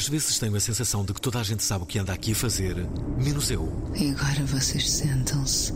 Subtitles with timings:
[0.00, 2.32] Às vezes tenho a sensação de que toda a gente sabe o que anda aqui
[2.32, 2.74] a fazer,
[3.18, 3.70] menos eu.
[3.94, 5.74] E agora vocês sentam-se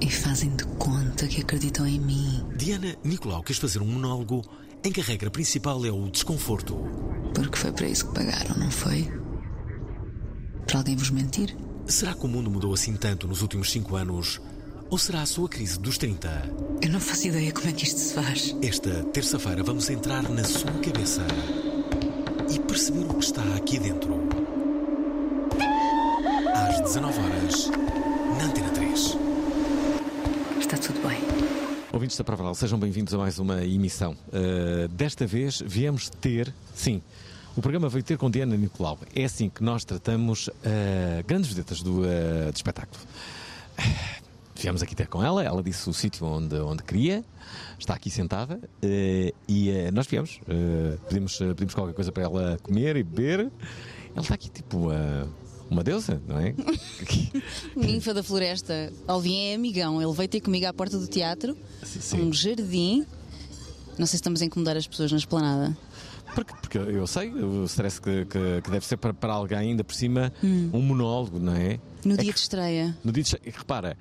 [0.00, 2.42] e fazem de conta que acreditam em mim.
[2.56, 4.42] Diana Nicolau quis fazer um monólogo
[4.82, 6.76] em que a regra principal é o desconforto.
[7.34, 9.12] Porque foi para isso que pagaram, não foi?
[10.66, 11.54] Para alguém vos mentir?
[11.86, 14.40] Será que o mundo mudou assim tanto nos últimos cinco anos?
[14.88, 16.54] Ou será a sua crise dos 30?
[16.80, 18.56] Eu não faço ideia como é que isto se faz.
[18.62, 21.26] Esta terça-feira vamos entrar na sua cabeça
[22.50, 24.12] e perceber o que está aqui dentro.
[26.52, 27.70] Às 19 horas,
[28.38, 29.16] na Antena 3.
[30.58, 31.20] Está tudo bem.
[31.92, 34.16] Ouvintes da Prova Oral, sejam bem-vindos a mais uma emissão.
[34.28, 37.00] Uh, desta vez viemos ter, sim,
[37.56, 38.98] o programa veio ter com Diana Nicolau.
[39.14, 40.52] É assim que nós tratamos uh,
[41.26, 43.00] grandes vedetas do, uh, do espetáculo.
[44.60, 47.24] Viemos aqui ter com ela, ela disse o sítio onde, onde queria,
[47.78, 50.38] está aqui sentada uh, e uh, nós viemos.
[50.42, 53.40] Uh, pedimos, pedimos qualquer coisa para ela comer e beber.
[54.14, 54.88] Ela está aqui tipo
[55.70, 56.54] uma deusa, não é?
[57.76, 58.92] Ninfa da Floresta.
[59.06, 60.02] Alvin é amigão.
[60.02, 62.20] Ele veio ter comigo à porta do teatro, Sim, sim.
[62.22, 63.06] um jardim.
[63.98, 65.76] Não sei se estamos a incomodar as pessoas na esplanada.
[66.34, 69.82] Porque, porque eu sei o stress que, que, que deve ser para, para alguém, ainda
[69.84, 71.78] por cima, um monólogo, não é?
[72.04, 72.96] No É dia que- de estreia.
[73.04, 73.96] No dia de che- repara,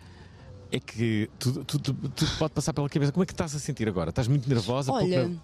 [0.72, 3.12] é que tudo, tudo, tudo pode passar pela cabeça.
[3.12, 4.10] Como é que estás a sentir agora?
[4.10, 4.92] Estás muito nervosa?
[4.92, 5.42] Olha, Pouco-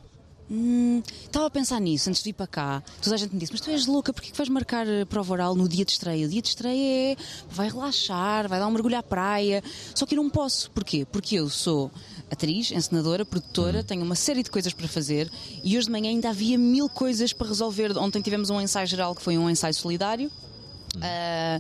[0.52, 2.84] hum, estava a pensar nisso antes de vir para cá.
[3.02, 5.34] Toda a gente me disse: Mas tu és louca, porquê que vais marcar a prova
[5.34, 6.26] oral no dia de estreia?
[6.28, 7.18] O dia de estreia é.
[7.50, 9.64] vai relaxar, vai dar um mergulho à praia.
[9.96, 10.70] Só que eu não posso.
[10.72, 11.06] Porquê?
[11.12, 11.92] Porque eu sou
[12.30, 15.30] atriz, encenadora, produtora, tenho uma série de coisas para fazer
[15.64, 17.98] e hoje de manhã ainda havia mil coisas para resolver.
[17.98, 20.30] Ontem tivemos um ensaio geral que foi um ensaio solidário.
[21.02, 21.60] Ah,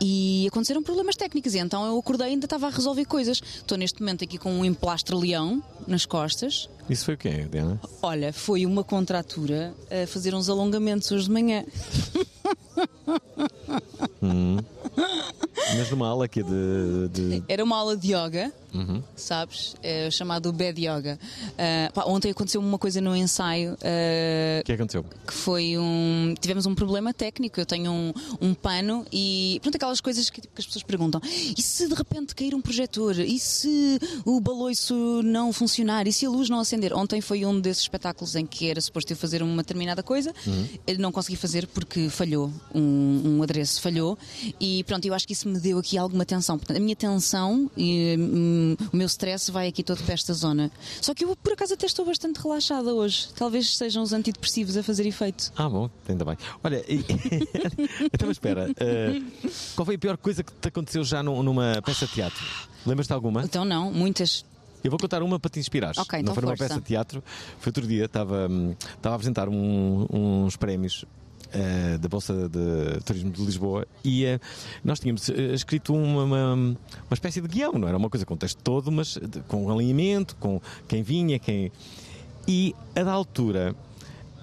[0.00, 3.40] e aconteceram problemas técnicos e então eu acordei e ainda estava a resolver coisas.
[3.40, 6.68] Estou neste momento aqui com um emplastre leão nas costas.
[6.88, 7.80] Isso foi o quê, Diana?
[8.02, 11.64] Olha, foi uma contratura a fazer uns alongamentos hoje de manhã.
[15.76, 17.08] Mas numa aula aqui de.
[17.12, 19.02] de- Era uma aula de yoga, Uhum.
[19.16, 19.74] sabes?
[19.82, 21.18] É chamado Bad Yoga.
[21.56, 25.02] Ah, pá, ontem aconteceu uma coisa no ensaio ah, O que aconteceu?
[25.26, 26.34] que foi um.
[26.40, 27.58] Tivemos um problema técnico.
[27.58, 29.58] Eu tenho um, um pano e.
[29.62, 32.60] Pronto, aquelas coisas que, tipo, que as pessoas perguntam: e se de repente cair um
[32.60, 33.18] projetor?
[33.20, 34.94] E se o baloiço
[35.24, 36.06] não funcionar?
[36.06, 36.92] E se a luz não acender?
[36.92, 40.34] Ontem foi um desses espetáculos em que era suposto eu fazer uma determinada coisa,
[40.86, 42.52] eu não consegui fazer porque falhou.
[42.74, 44.18] Um, um adereço falhou.
[44.60, 46.58] E pronto, eu acho que isso me deu aqui alguma tensão.
[46.58, 50.70] Portanto, a minha tensão e hum, o meu stress vai aqui todo para esta zona.
[51.00, 53.28] Só que eu, por acaso, até estou bastante relaxada hoje.
[53.36, 55.52] Talvez sejam os antidepressivos a fazer efeito.
[55.56, 56.36] Ah, bom, ainda bem.
[56.64, 56.84] Olha,
[58.12, 59.20] então, espera, eh,
[59.74, 62.44] qual foi a pior coisa que te aconteceu já num- numa peça de teatro?
[62.84, 63.42] Lembras-te alguma?
[63.44, 64.44] Então não, muitas.
[64.84, 65.98] Eu vou contar uma para te inspirares.
[65.98, 66.68] Ok, Não então foi numa força.
[66.74, 67.22] peça de teatro,
[67.58, 71.04] foi outro dia, estava, hum, estava a apresentar um- uns prémios.
[71.52, 74.40] Eh, da Bolsa de Turismo de Lisboa e eh,
[74.84, 76.76] nós tínhamos eh, escrito uma, uma, uma
[77.12, 80.60] espécie de guião, não era uma coisa com texto todo, mas de- com alinhamento, com
[80.88, 81.70] quem vinha, quem.
[82.48, 83.74] E a da altura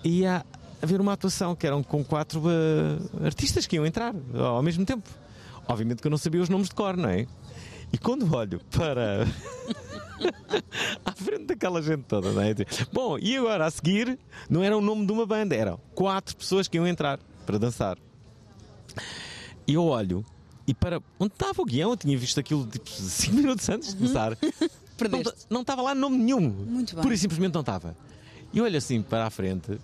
[0.03, 0.45] ia
[0.81, 2.41] haver uma atuação que eram com quatro
[3.23, 5.09] artistas que iam entrar ao mesmo tempo.
[5.67, 7.25] Obviamente que eu não sabia os nomes de cor, não é?
[7.93, 9.27] E quando olho para
[11.05, 12.55] à frente daquela gente toda, não é?
[12.91, 14.17] Bom, e agora a seguir
[14.49, 17.97] não era o nome de uma banda, eram quatro pessoas que iam entrar para dançar.
[19.67, 20.25] E eu olho
[20.65, 23.97] e para onde estava o guião, eu tinha visto aquilo tipo 5 minutos antes de
[23.97, 24.37] começar.
[24.93, 25.47] Não, Perdeste.
[25.49, 26.39] não estava lá nome nenhum.
[26.39, 27.01] Muito bem.
[27.01, 27.97] Pura e simplesmente não estava.
[28.53, 29.77] E eu olho assim para a frente.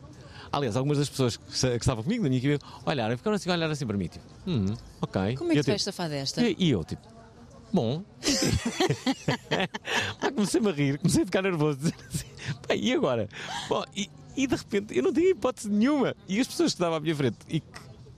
[0.52, 3.50] Aliás, algumas das pessoas que, que estavam comigo, da minha equipe, olharam e ficaram assim
[3.50, 4.08] a olhar assim para mim.
[4.08, 4.66] Tipo, hum,
[5.02, 5.36] ok.
[5.36, 6.42] Como é que tu vais tipo, safar desta?
[6.48, 7.02] e, e eu, tipo,
[7.72, 8.04] bom.
[10.20, 11.80] Pá, comecei-me a rir, comecei a ficar nervoso.
[12.10, 12.26] assim,
[12.68, 13.28] pá, e agora?
[13.68, 16.16] Bom, e, e de repente eu não tinha hipótese nenhuma.
[16.28, 17.68] E as pessoas que estavam à minha frente e que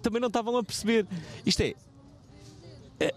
[0.01, 1.07] também não estavam a perceber.
[1.45, 1.73] Isto é.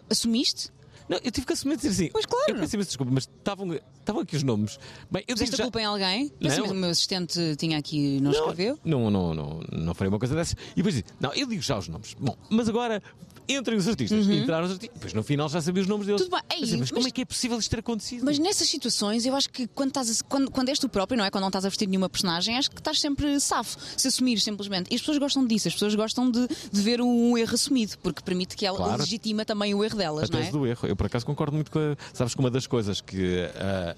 [0.09, 0.71] Assumiste?
[1.09, 2.09] Não, eu tive que assumir e dizer assim.
[2.11, 2.45] Pois claro.
[2.49, 4.79] Eu peço imensa desculpa, mas estavam, estavam aqui os nomes.
[5.11, 5.65] Bem, eu Puseste digo a já.
[5.65, 6.33] culpa em alguém?
[6.41, 6.71] Não.
[6.71, 8.79] O meu assistente tinha aqui, não, escreveu?
[8.85, 10.57] Não, não, não, não farei uma coisa dessas.
[10.73, 12.15] E depois disse, não, eu digo já os nomes.
[12.19, 13.03] Bom, mas agora
[13.49, 14.27] entrem os artistas.
[14.29, 14.95] Entraram os artistas.
[14.95, 16.21] Depois no final já sabia os nomes deles.
[16.23, 16.29] Uhum.
[16.29, 16.57] Tudo bem.
[16.57, 18.25] Ei, Mas, mas como mas- é que é possível isto ter acontecido?
[18.25, 21.25] Mas nessas situações, eu acho que quando, estás a- quando, quando és tu próprio, não
[21.25, 21.31] é?
[21.31, 24.91] Quando não estás a vestir nenhuma personagem, acho que estás sempre safo, se assumires simplesmente.
[24.91, 28.23] E as pessoas gostam disso, as pessoas gostam de, de ver um erro assumido, porque
[28.23, 29.01] permite que ela Claro.
[29.01, 30.51] legitima também o erro delas, a não é?
[30.51, 30.87] do erro.
[30.89, 33.41] Eu por acaso concordo muito com a, sabes que uma das coisas que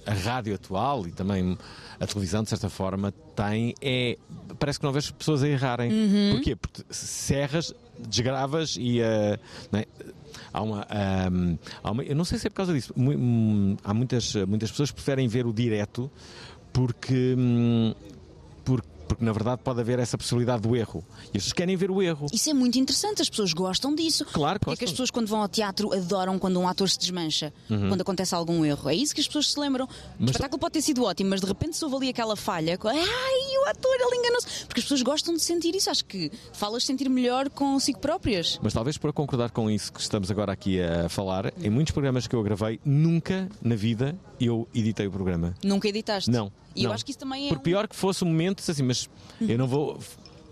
[0.06, 1.56] a, a rádio atual e também
[1.98, 4.16] a televisão de certa forma tem é
[4.58, 5.90] parece que não vês pessoas a errarem.
[5.92, 6.30] Uhum.
[6.32, 6.56] Porquê?
[6.56, 7.72] Porque serras,
[8.08, 9.00] desgravas e
[9.72, 9.86] não é?
[10.52, 12.92] Há uma, ahm, há uma- eu não sei se é por causa disso.
[12.96, 16.10] Hum, há muitas, muitas pessoas que preferem ver o direto
[16.72, 17.94] porque, hum,
[18.64, 21.04] porque, porque na verdade pode haver essa possibilidade do erro.
[21.24, 22.26] E as pessoas querem ver o erro.
[22.32, 24.24] Isso é muito interessante, as pessoas gostam disso.
[24.26, 24.94] Claro Porque é que as gostam.
[24.94, 28.88] pessoas, quando vão ao teatro, adoram quando um ator se desmancha, quando acontece algum erro.
[28.90, 29.86] É isso que as pessoas se lembram.
[29.86, 29.88] O
[30.18, 33.56] Mas- espetáculo pode ter sido ótimo, mas de repente se houve ali aquela falha, ai,
[33.64, 34.66] o ator, ele enganou-se.
[34.66, 35.88] Porque as pessoas gostam de sentir isso.
[35.90, 38.58] Acho que falas sentir melhor consigo próprias.
[38.62, 42.26] Mas talvez para concordar com isso que estamos agora aqui a falar, em muitos programas
[42.26, 45.54] que eu gravei, nunca na vida eu editei o programa.
[45.64, 46.30] Nunca editaste.
[46.30, 46.50] Não.
[46.76, 46.94] E eu não.
[46.94, 47.48] acho que isso também é.
[47.48, 49.08] Por pior que fosse o momento, assim, mas
[49.40, 49.98] eu não vou.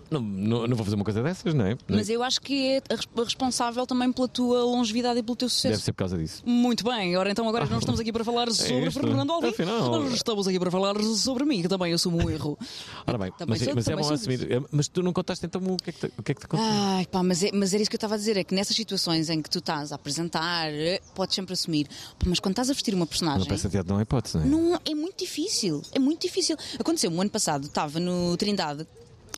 [0.09, 1.77] Não, não, não vou fazer uma coisa dessas, não é?
[1.87, 2.81] Mas eu acho que é
[3.23, 5.73] responsável também pela tua longevidade e pelo teu sucesso.
[5.73, 6.43] Deve ser por causa disso.
[6.45, 8.99] Muito bem, ora então agora não estamos aqui para falar sobre isto.
[8.99, 12.57] Fernando Alvim, Afinal- nós estamos aqui para falar sobre mim, que também assumo um erro.
[13.07, 14.51] Ora bem, Também mas, sou- mas é bom assumir.
[14.51, 16.41] É, Mas tu não contaste então o que é que te, o que é que
[16.41, 16.71] te aconteceu?
[16.73, 18.75] Ai pá, mas, é, mas era isso que eu estava a dizer, é que nessas
[18.75, 21.87] situações em que tu estás a apresentar, eh, podes sempre assumir,
[22.19, 23.47] Pá, mas quando estás a vestir uma Não personagem...
[23.47, 24.47] peça teatro, não é hipótese, não é?
[24.47, 26.55] Não, é muito difícil, é muito difícil.
[26.79, 28.87] Aconteceu um ano passado, estava no Trindade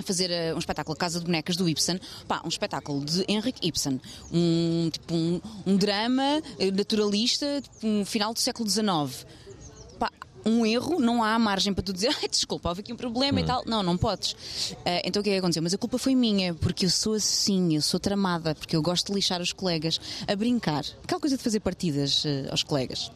[0.04, 4.00] fazer eh, um espetáculo Casa de Bonecas do Ibsen, pá, um espetáculo de Henrik Ibsen,
[4.32, 9.26] um tipo um, um drama eh, naturalista, tipo, um final do século XIX.
[10.00, 10.12] Pá,
[10.46, 13.64] um erro, não há margem para tu dizer, desculpa, houve aqui um problema e tal.
[13.66, 14.36] Não, não podes.
[14.86, 15.64] Eh, então o que é que aconteceu?
[15.64, 19.08] Mas a culpa foi minha, porque eu sou assim, eu sou tramada, porque eu gosto
[19.08, 20.86] de lixar os colegas, a brincar.
[21.04, 23.12] Aquela coisa de fazer partidas eh, aos colegas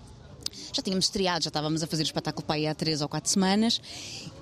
[0.74, 3.30] já tínhamos estreado, já estávamos a fazer o espetáculo para aí há três ou quatro
[3.30, 3.82] semanas.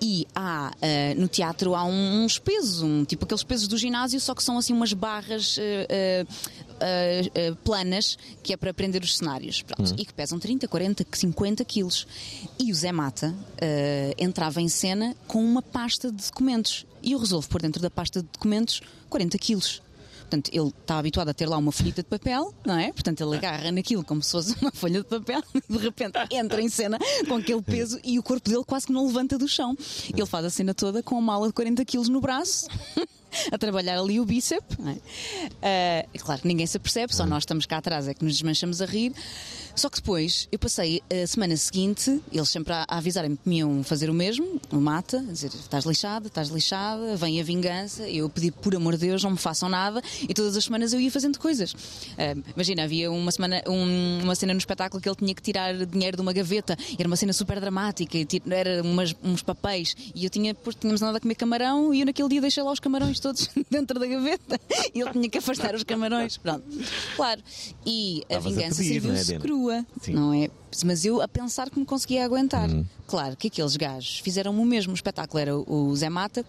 [0.02, 4.20] E há ah, no teatro há um- uns pesos, um, tipo aqueles pesos do ginásio,
[4.20, 9.62] só que são assim umas barras ah, planas que é para prender os cenários.
[9.62, 12.08] Pronto, e que pesam 30, 40, 50 quilos.
[12.58, 13.34] E o Zé Mata
[14.18, 16.86] entrava em cena com uma pasta de documentos.
[17.02, 19.82] E eu resolvo pôr dentro da pasta de documentos 40 quilos.
[20.30, 22.92] Portanto, ele está habituado a ter lá uma folhita de papel, não é?
[22.94, 26.62] Portanto, ele agarra naquilo como se fosse uma folha de papel e de repente entra
[26.62, 29.76] em cena com aquele peso e o corpo dele quase que não levanta do chão.
[30.14, 32.68] Ele faz a cena toda com uma mala de 40 quilos no braço.
[33.52, 34.78] A trabalhar ali o bíceps,
[35.62, 36.06] é?
[36.14, 38.82] E claro que ninguém se apercebe, só nós estamos cá atrás é que nos desmanchamos
[38.82, 39.14] a rir.
[39.76, 43.60] Só que depois eu passei a semana seguinte, eles sempre a, a avisarem-me que me
[43.60, 48.08] iam fazer o mesmo, o mata, a dizer estás lixada, estás lixada, vem a vingança.
[48.10, 51.00] Eu pedi por amor de Deus, não me façam nada, e todas as semanas eu
[51.00, 51.74] ia fazendo coisas.
[52.18, 55.74] Ah, imagina, havia uma semana, um- uma cena no espetáculo que ele tinha que tirar
[55.86, 59.96] dinheiro de uma gaveta, era uma cena super dramática, e ti- era umas- uns papéis,
[60.14, 62.80] e eu tinha, tínhamos andado a comer camarão, e eu naquele dia deixei lá os
[62.82, 64.60] camarões todos dentro da gaveta,
[64.94, 66.38] e ele tinha que afastar os camarões.
[66.38, 66.64] Pronto,
[67.16, 67.42] claro.
[67.86, 69.44] E a Estavas vingança é, serviu-se Diana?
[69.44, 70.14] crua, Sim.
[70.14, 70.50] não é?
[70.86, 72.70] Mas eu a pensar que me conseguia aguentar.
[73.08, 74.92] Claro que aqueles gajos fizeram o mesmo.
[74.92, 76.46] O espetáculo era o Zé Mata.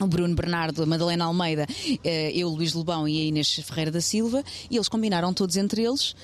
[0.00, 1.68] O Bruno Bernardo, a Madalena Almeida,
[2.02, 5.84] eh, eu, Luís Lobão e a Inês Ferreira da Silva, e eles combinaram todos entre
[5.84, 6.16] eles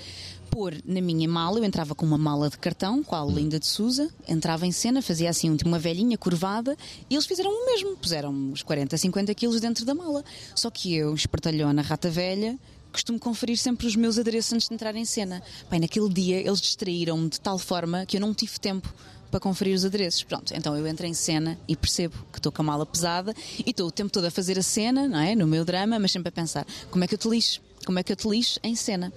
[0.50, 4.10] pôr na minha mala, eu entrava com uma mala de cartão, qual Linda de Souza,
[4.28, 6.76] entrava em cena, fazia assim uma velhinha curvada,
[7.08, 10.24] e eles fizeram o mesmo, puseram uns 40, 50 quilos dentro da mala.
[10.54, 12.58] Só que eu, espertalhona, rata velha,
[12.92, 15.42] costumo conferir sempre os meus adereços antes de entrar em cena.
[15.68, 18.92] Pai, naquele dia eles distraíram-me de tal forma que eu não tive tempo
[19.30, 20.24] para conferir os adereços.
[20.24, 23.70] Pronto, então eu entro em cena e percebo que estou com a mala pesada e
[23.70, 25.34] estou o tempo todo a fazer a cena, não é?
[25.34, 27.62] No meu drama, mas sempre a pensar como é que eu te lixo?
[27.86, 29.12] Como é que eu te lixo em cena?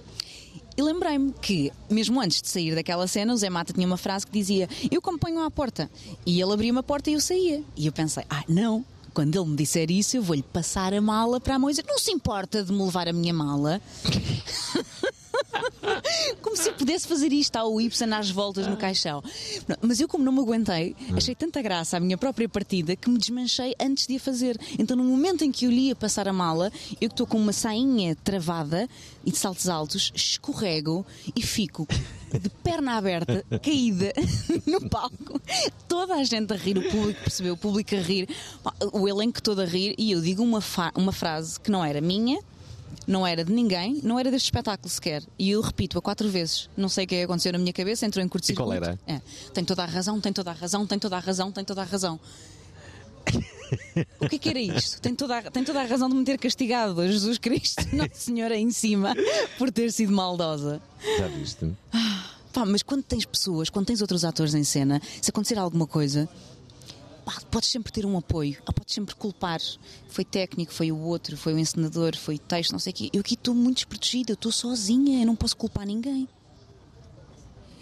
[0.76, 4.26] E lembrei-me que, mesmo antes de sair daquela cena, o Zé Mata tinha uma frase
[4.26, 5.90] que dizia: Eu acompanho à porta.
[6.26, 7.62] E ele abria uma porta e eu saía.
[7.76, 8.84] E eu pensei: Ah, não.
[9.12, 11.84] Quando ele me disser isso, eu vou-lhe passar a mala para a mão e dizer:
[11.86, 13.80] Não se importa de me levar a minha mala?
[16.40, 19.22] como se eu pudesse fazer isto ao Ibsen às voltas no caixão.
[19.80, 23.18] Mas eu, como não me aguentei, achei tanta graça à minha própria partida que me
[23.18, 24.58] desmanchei antes de a fazer.
[24.78, 27.38] Então, no momento em que eu lhe ia passar a mala, eu que estou com
[27.38, 28.88] uma sainha travada
[29.24, 31.86] e de saltos altos, escorrego e fico
[32.38, 34.12] de perna aberta, caída
[34.66, 35.40] no palco.
[35.88, 38.28] Toda a gente a rir, o público percebeu, o público a rir,
[38.92, 40.60] o elenco todo a rir, e eu digo uma,
[40.96, 42.40] uma frase que não era minha.
[43.06, 45.22] Não era de ninguém, não era deste espetáculo sequer.
[45.38, 46.68] E eu repito-a quatro vezes.
[46.76, 48.62] Não sei o que é aconteceu na minha cabeça, entrou em curto-circuito.
[48.62, 48.98] E qual era?
[49.06, 49.20] É.
[49.52, 51.84] Tem toda a razão, tem toda a razão, tem toda a razão, tem toda a
[51.84, 52.18] razão.
[54.20, 55.00] O que é que era isto?
[55.00, 58.56] Tem toda, a, tem toda a razão de me ter castigado, Jesus Cristo, Nossa Senhora
[58.56, 59.14] em cima,
[59.58, 60.80] por ter sido maldosa.
[61.18, 61.70] Já viste?
[62.52, 66.28] Pá, mas quando tens pessoas, quando tens outros atores em cena, se acontecer alguma coisa,
[67.24, 69.60] pá, podes sempre ter um apoio, ah, podes sempre culpar.
[70.08, 73.10] Foi técnico, foi o outro, foi o encenador, foi texto, não sei o quê.
[73.12, 76.28] Eu aqui estou muito desprotegida, eu estou sozinha, eu não posso culpar ninguém.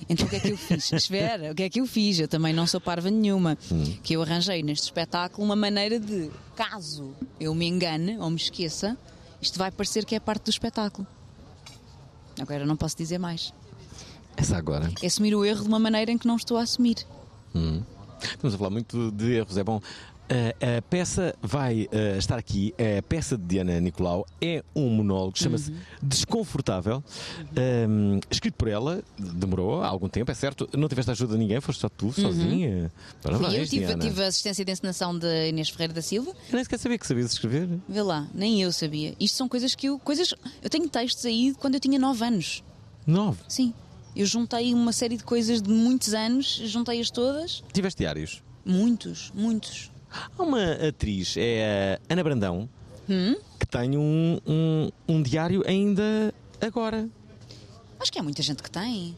[0.09, 0.91] Então o que é que eu fiz?
[0.93, 2.19] Espera, o que é que eu fiz?
[2.19, 3.57] Eu também não sou parva nenhuma.
[4.03, 8.97] Que eu arranjei neste espetáculo uma maneira de, caso eu me engane ou me esqueça,
[9.41, 11.07] isto vai parecer que é parte do espetáculo.
[12.41, 13.53] Agora não posso dizer mais.
[14.37, 14.91] Essa agora.
[15.03, 17.07] É assumir o erro de uma maneira em que não estou a assumir.
[18.23, 19.81] Estamos a falar muito de erros, é bom.
[20.31, 25.37] A, a peça vai eh, estar aqui, a peça de Diana Nicolau é um monólogo,
[25.39, 25.77] chama-se Uhum.
[26.03, 27.05] Desconfortável,
[27.55, 31.81] Ahm, escrito por ela, demorou algum tempo, é certo, não tiveste ajuda de ninguém, foste
[31.81, 32.91] só tu, sozinha.
[33.25, 33.37] Uhum.
[33.37, 36.31] Fui eu, tive, tive a assistência de encenação de Inês Ferreira da Silva.
[36.31, 37.69] Eu nem sequer sabia que sabias escrever.
[37.87, 39.15] Vê lá, nem eu sabia.
[39.21, 39.99] Isto são coisas que eu.
[39.99, 42.63] Coisas, eu tenho textos aí de quando eu tinha 9 anos.
[43.07, 43.41] Nove.
[43.49, 43.75] Sim.
[44.15, 47.63] Eu juntei uma série de coisas de muitos anos, juntei-as todas.
[47.73, 48.43] Tiveste diários.
[48.65, 49.91] Muitos, muitos.
[50.39, 52.69] Há uma atriz, é a Ana Brandão,
[53.09, 53.35] Hum?
[53.59, 57.09] que tem um, um, um diário ainda agora.
[57.99, 59.15] Acho que há muita gente que tem.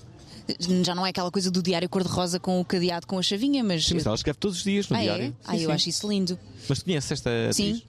[0.84, 3.86] Já não é aquela coisa do diário cor-de-rosa com o cadeado com a chavinha, mas.
[3.86, 5.02] Sim, mas ela escreve todos os dias no ah, é?
[5.02, 5.36] diário.
[5.44, 5.74] Ah, Sim, eu sim.
[5.74, 6.38] acho isso lindo.
[6.68, 7.82] Mas tu conheces esta atriz?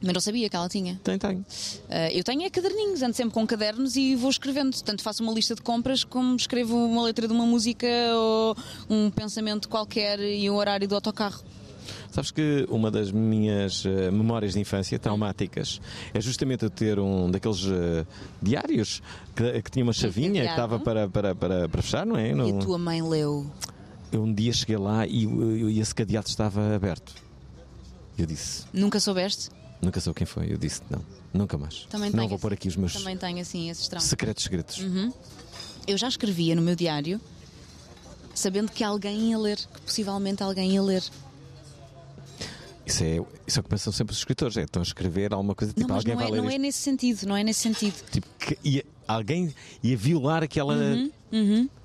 [0.00, 1.00] Mas não sabia que ela tinha.
[1.02, 1.44] Tem, tem.
[1.90, 4.80] Ah, eu tenho é caderninhos, ando sempre com cadernos e vou escrevendo.
[4.82, 8.56] Tanto faço uma lista de compras como escrevo uma letra de uma música ou
[8.88, 11.42] um pensamento qualquer e o horário do autocarro.
[12.10, 15.80] Sabes que uma das minhas eh, memórias de infância traumáticas
[16.12, 18.06] é justamente eu ter um daqueles eh,
[18.40, 19.02] diários
[19.36, 22.32] que, que tinha uma chavinha que estava para, para, para, para fechar, não é?
[22.32, 23.50] E a tua mãe leu.
[24.10, 27.14] Eu um dia cheguei lá e, e esse cadeado estava aberto.
[28.16, 29.50] Eu disse, Nunca soubeste?
[29.80, 30.52] Nunca sou quem foi.
[30.52, 31.86] Eu disse, não, nunca mais.
[31.90, 34.08] Também não vou esse- pôr aqui os meus Também tenho assim esses traumas.
[34.08, 34.78] secretos secretos.
[35.86, 37.20] Eu já escrevia no meu diário
[38.34, 41.02] sabendo que alguém ia ler, que possivelmente alguém ia ler.
[42.86, 43.16] Isso, é,
[43.46, 44.56] isso é o que pensam sempre os escritores.
[44.56, 46.56] É, estão a escrever alguma coisa tipo, não, alguém não vai é, ler não é
[46.58, 47.94] nesse sentido, não é nesse sentido.
[48.10, 50.74] Tipo, que ia- alguém ia violar aquela.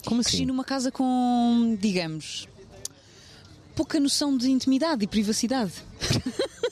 [0.06, 0.30] Como assim?
[0.30, 2.48] Cresci numa casa com, digamos,
[3.76, 5.74] pouca noção de intimidade e privacidade.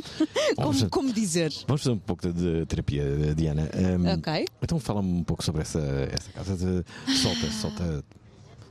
[0.56, 1.52] Vamos, Como, como dizer?
[1.66, 3.68] vamos fazer um pouco de, de terapia, Diana.
[3.74, 4.44] Ahm, Ok.
[4.62, 6.84] Então fala-me um pouco sobre essa, essa casa de
[7.16, 8.04] solta, solta.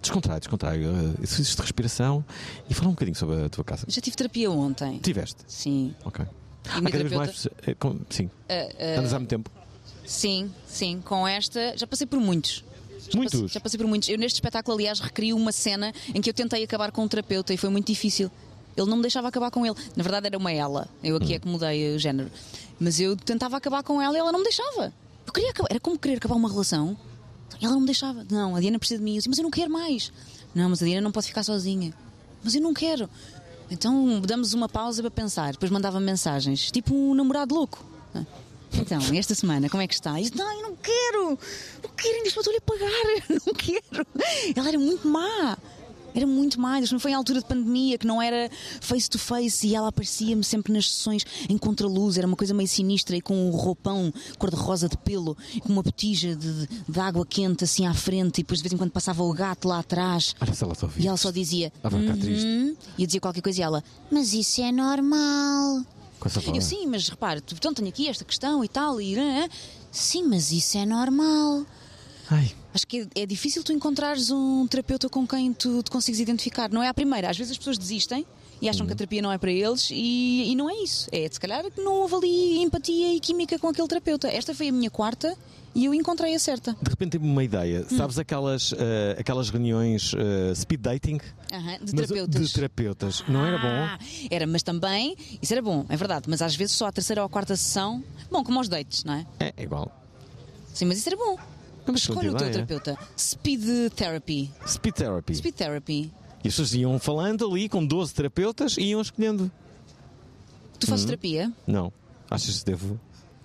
[0.01, 0.85] Descontrai, descontrai.
[0.85, 2.23] Uh, exercícios de respiração
[2.69, 3.85] e fala um bocadinho sobre a tua casa.
[3.87, 4.99] Já tive terapia ontem.
[4.99, 5.37] Tiveste?
[5.47, 5.95] Sim.
[6.05, 6.23] Ok.
[6.23, 7.47] E Há cada vez mais.
[7.65, 7.75] eh,
[8.09, 8.29] sim.
[8.49, 9.49] Ah, ah, Andas há muito tempo.
[10.05, 11.01] Sim, sim.
[11.03, 12.63] Com esta, já passei por muitos.
[13.09, 13.39] Já Muitos?
[13.39, 14.09] passei- já passei por muitos.
[14.09, 17.53] Eu neste espetáculo, aliás, recrio uma cena em que eu tentei acabar com um terapeuta
[17.53, 18.31] e foi muito difícil.
[18.75, 19.75] Ele não me deixava acabar com ele.
[19.95, 20.87] Na verdade, era uma ela.
[21.03, 22.29] Eu aqui é que mudei o género.
[22.79, 24.93] Mas eu tentava acabar com ela e ela não me deixava.
[25.25, 25.69] Eu queria acabar.
[25.71, 26.97] Era como querer acabar uma relação.
[27.61, 28.25] Ela não me deixava.
[28.29, 29.11] Não, a Diana precisa de mim.
[29.11, 30.11] Eu disse, mas eu não quero mais.
[30.53, 31.93] Não, mas a Diana não pode ficar sozinha.
[32.43, 33.09] Mas eu não quero.
[33.71, 35.53] Então damos uma pausa para pensar.
[35.53, 37.83] Depois mandava mensagens, tipo um namorado louco.
[38.73, 40.11] Então, esta semana, como é que está?
[40.19, 41.39] Eu disse, não, eu não quero.
[41.81, 42.89] Não quero, ainda estou-lhe a pagar.
[43.29, 44.07] Eu não quero.
[44.55, 45.57] Ela era muito má.
[46.15, 46.79] Era muito má.
[46.79, 49.89] Isto não foi em altura de pandemia, que não era face to face e ela
[49.89, 52.17] aparecia-me sempre nas sessões em contraluz.
[52.17, 55.83] Era uma coisa meio sinistra e com um roupão cor-de-rosa de pelo e com uma
[55.83, 59.21] botija de, de água quente assim à frente e depois de vez em quando passava
[59.23, 60.33] o gato lá atrás.
[60.39, 61.71] Olha ela só E ela só dizia.
[61.75, 62.45] Ficar triste.
[62.45, 65.83] "Uhum." E eu dizia qualquer coisa e ela, mas isso é normal.
[66.55, 69.49] Eu sim, mas repare, então tenho aqui esta questão e tal, e ah, ah."
[69.91, 71.65] sim, mas isso é normal.
[72.31, 76.19] Ai, Acho que é, é difícil tu encontrares um terapeuta com quem tu te consegues
[76.19, 76.69] identificar.
[76.69, 77.29] Não é a primeira.
[77.29, 78.25] Às vezes as pessoas desistem
[78.61, 81.07] e acham que a terapia não é para eles e, e não é isso.
[81.09, 84.27] É se calhar que não houve ali empatia e química com aquele terapeuta.
[84.27, 85.37] Esta foi a minha quarta
[85.73, 86.73] e eu encontrei a certa.
[86.81, 87.87] de repente tive uma ideia.
[87.89, 87.95] Hum.
[87.97, 91.19] Sabes aquelas, eh, aquelas reuniões eh, speed dating?
[91.53, 92.47] Aham, de Mas, terapeutas.
[92.47, 93.23] De terapeutas.
[93.29, 94.05] Não era Ah, bom?
[94.29, 97.25] Era, mas também, isso era bom, é verdade, mas às vezes só a terceira ou
[97.25, 99.25] a quarta sessão, bom, como aos dates, não é?
[99.39, 99.89] É, é igual.
[100.73, 101.37] Sim, mas isso era bom.
[101.87, 102.97] Mas Escolha o teu terapeuta.
[103.17, 104.51] Speed therapy.
[104.67, 105.35] Speed therapy.
[105.35, 106.11] Speed therapy.
[106.43, 109.51] E as pessoas iam falando ali com 12 terapeutas e iam escolhendo.
[110.79, 111.51] Tu fazes terapia?
[111.65, 111.91] Não.
[112.29, 112.99] Achas que devo?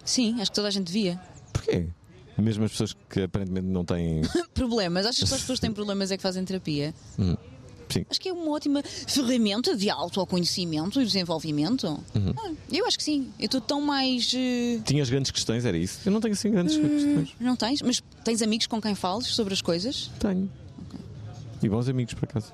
[0.05, 1.21] Sim, acho que toda a gente devia.
[1.53, 1.89] Porquê?
[2.37, 4.23] Mesmo as pessoas que aparentemente não têm.
[4.55, 5.05] Problemas.
[5.07, 6.95] Achas que só as pessoas que têm problemas é que fazem terapia?
[7.91, 8.05] Sim.
[8.09, 11.87] Acho que é uma ótima ferramenta de autoconhecimento e desenvolvimento.
[12.15, 12.35] Uhum.
[12.39, 13.31] Ah, eu acho que sim.
[13.39, 14.33] Eu estou tão mais.
[14.35, 16.01] eh, Tinhas grandes questões, era isso?
[16.07, 16.89] Eu não tenho assim grandes Hum.
[16.89, 17.35] questões.
[17.41, 17.83] Não tens?
[17.83, 20.11] Mas tens amigos com quem fales sobre as coisas?
[20.19, 20.51] Tenho.
[21.63, 22.53] E bons amigos, por acaso.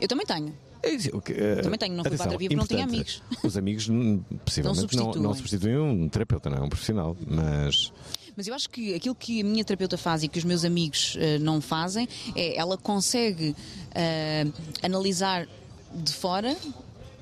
[0.00, 0.52] Eu também tenho.
[0.82, 3.22] É eh, Também tenho, não fui atenção, para a terapia porque não tinha amigos.
[3.42, 5.22] Os amigos, hum, possivelmente, não, substituem.
[5.22, 7.92] não substituem um terapeuta, não é um profissional, mas
[8.36, 11.16] Mas eu acho que aquilo que a minha terapeuta faz e que os meus amigos
[11.18, 13.56] eh, não fazem é ela consegue
[13.94, 14.46] eh,
[14.82, 15.48] analisar
[15.94, 16.54] de fora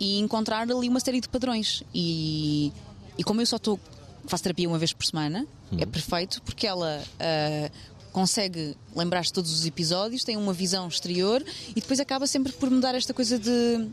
[0.01, 1.85] e encontrar ali uma série de padrões.
[1.95, 2.73] E,
[3.17, 3.79] e como eu só estou
[4.27, 5.47] faço terapia uma vez por semana,
[5.79, 7.71] é perfeito porque ela eh,
[8.13, 12.71] consegue lembrar-se de todos os episódios, tem uma visão exterior e depois acaba sempre por
[12.71, 13.89] mudar esta coisa de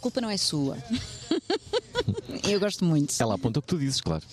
[0.00, 0.76] culpa não é sua.
[2.48, 3.14] eu gosto muito.
[3.20, 4.24] ela aponta o que tu dizes, claro.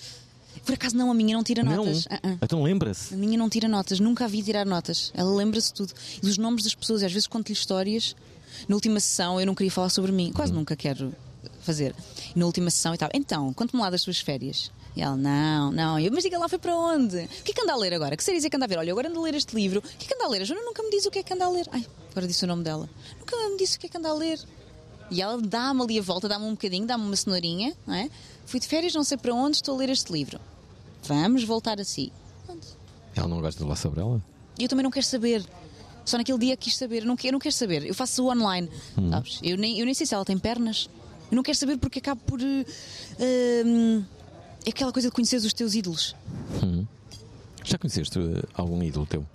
[0.70, 2.06] Por acaso não, a minha não tira Não, notas.
[2.12, 2.38] Ah, ah.
[2.44, 3.12] então lembra-se.
[3.12, 5.12] A minha não tira notas, nunca a vi tirar notas.
[5.16, 5.92] Ela lembra-se tudo.
[6.18, 8.16] E dos nomes das pessoas, e às vezes conto-lhe histórias.
[8.68, 11.12] Na última sessão eu não queria falar sobre mim, quase nunca quero
[11.62, 11.96] fazer.
[12.36, 14.72] E na última sessão e tal, então, conte-me lá das suas férias.
[14.96, 16.00] E ela, não, não.
[16.00, 17.18] Eu, mas diga lá, foi para onde?
[17.18, 18.16] O que é que anda a ler agora?
[18.16, 18.78] Que séries é que anda a ver?
[18.78, 19.80] Olha, agora ando a ler este livro.
[19.80, 20.44] O que é que anda a ler?
[20.44, 21.68] A Joana nunca me diz o que é que anda a ler.
[21.72, 22.88] Ai, agora disse o nome dela.
[23.20, 24.40] Nunca me disse o que é que anda a ler.
[25.10, 28.12] E ela dá-me ali a volta, dá-me um bocadinho, dá-me uma cenourinha, não é?
[28.46, 30.40] Fui de férias, não sei para onde, estou a ler este livro.
[31.04, 32.12] Vamos voltar a si.
[32.46, 32.68] Pronto.
[33.16, 34.22] Ela não gosta de falar sobre ela?
[34.58, 35.44] Eu também não quero saber.
[36.06, 37.04] Só naquele dia quis saber.
[37.04, 37.86] Eu não, quero, eu não quero saber.
[37.86, 38.70] Eu faço online.
[39.10, 39.40] Sabes?
[39.44, 40.90] Eu, nem, eu nem sei se ela tem pernas.
[41.32, 42.40] Eu não quero saber porque acabo por.
[42.42, 44.04] hum,
[44.66, 46.16] é aquela coisa de conheceres os teus ídolos.
[47.64, 49.26] Já conheceste eh, algum ídolo teu?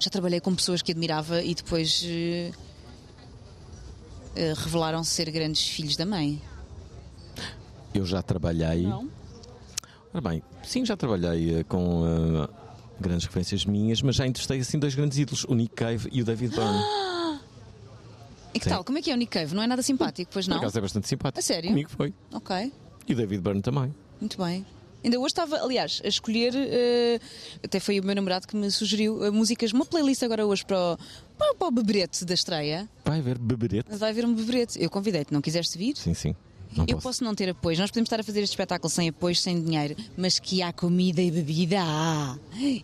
[0.00, 2.02] Já trabalhei com pessoas que admirava e depois.
[2.04, 2.50] eh,
[4.56, 6.40] revelaram-se ser grandes filhos da mãe.
[7.94, 8.86] Eu já trabalhei.
[10.12, 12.48] Ora bem, sim, já trabalhei eh, com eh,
[13.00, 16.24] grandes referências minhas, mas já entrevistei assim dois grandes ídolos, o Nick Cave e o
[16.24, 16.82] David Byrne.
[18.52, 18.70] E que Sim.
[18.70, 18.82] tal?
[18.82, 19.54] Como é que é o Nick Cave?
[19.54, 20.58] Não é nada simpático, pois Por não?
[20.58, 21.38] acaso é bastante simpático.
[21.38, 21.68] A sério?
[21.70, 22.12] Comigo foi.
[22.32, 22.72] Ok.
[23.06, 23.94] E o David Byrne também.
[24.20, 24.66] Muito bem.
[25.04, 27.20] Ainda hoje estava, aliás, a escolher, eh,
[27.64, 30.76] até foi o meu namorado que me sugeriu eh, músicas, uma playlist agora hoje para
[30.76, 30.98] o,
[31.38, 32.88] para, para o beberete da estreia.
[33.04, 33.88] Vai haver beberete?
[33.96, 34.82] Vai haver um beberete.
[34.82, 35.96] Eu convidei-te, não quiseste vir?
[35.96, 36.34] Sim, sim.
[36.76, 37.08] Não Eu posso.
[37.08, 37.78] posso não ter apoio.
[37.78, 41.20] Nós podemos estar a fazer este espetáculo sem apoio, sem dinheiro, mas que há comida
[41.20, 42.36] e bebida, há.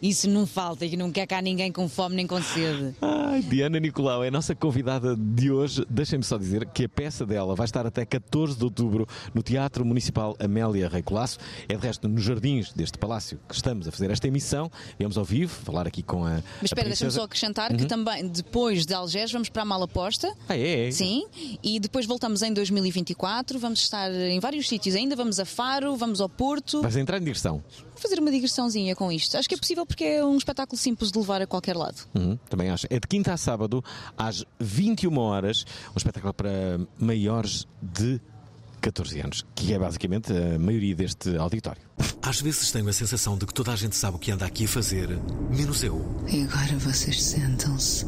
[0.03, 2.95] Isso não falta e não quer cá ninguém com fome nem com sede.
[3.01, 5.85] Ai, Diana Nicolau é a nossa convidada de hoje.
[5.89, 9.85] Deixem-me só dizer que a peça dela vai estar até 14 de outubro no Teatro
[9.85, 11.39] Municipal Amélia Rei Colasso.
[11.69, 14.71] É de resto nos jardins deste palácio que estamos a fazer esta emissão.
[14.99, 16.43] Viemos ao vivo falar aqui com a.
[16.61, 20.33] Mas espera, deixa-me só acrescentar que também, depois de Algés, vamos para a Malaposta.
[20.49, 20.89] Ah, é?
[20.89, 20.91] é?
[20.91, 21.27] Sim,
[21.63, 23.59] e depois voltamos em 2024.
[23.59, 25.17] Vamos estar em vários sítios ainda.
[25.17, 26.83] Vamos a Faro, vamos ao Porto.
[26.83, 27.63] Vais entrar em digressão.
[27.93, 29.37] Vou fazer uma digressãozinha com isto.
[29.37, 31.97] Acho que é possível porque é um espetáculo simples de levar a qualquer lado.
[32.15, 32.87] Uhum, também acho.
[32.91, 33.83] É de quinta a sábado,
[34.17, 38.21] às 21 horas, um espetáculo para maiores de
[38.81, 41.83] 14 anos, que é basicamente a maioria deste auditório.
[42.23, 44.65] Às vezes tenho a sensação de que toda a gente sabe o que anda aqui
[44.65, 45.09] a fazer,
[45.51, 46.05] menos eu.
[46.29, 48.07] E agora vocês sentam-se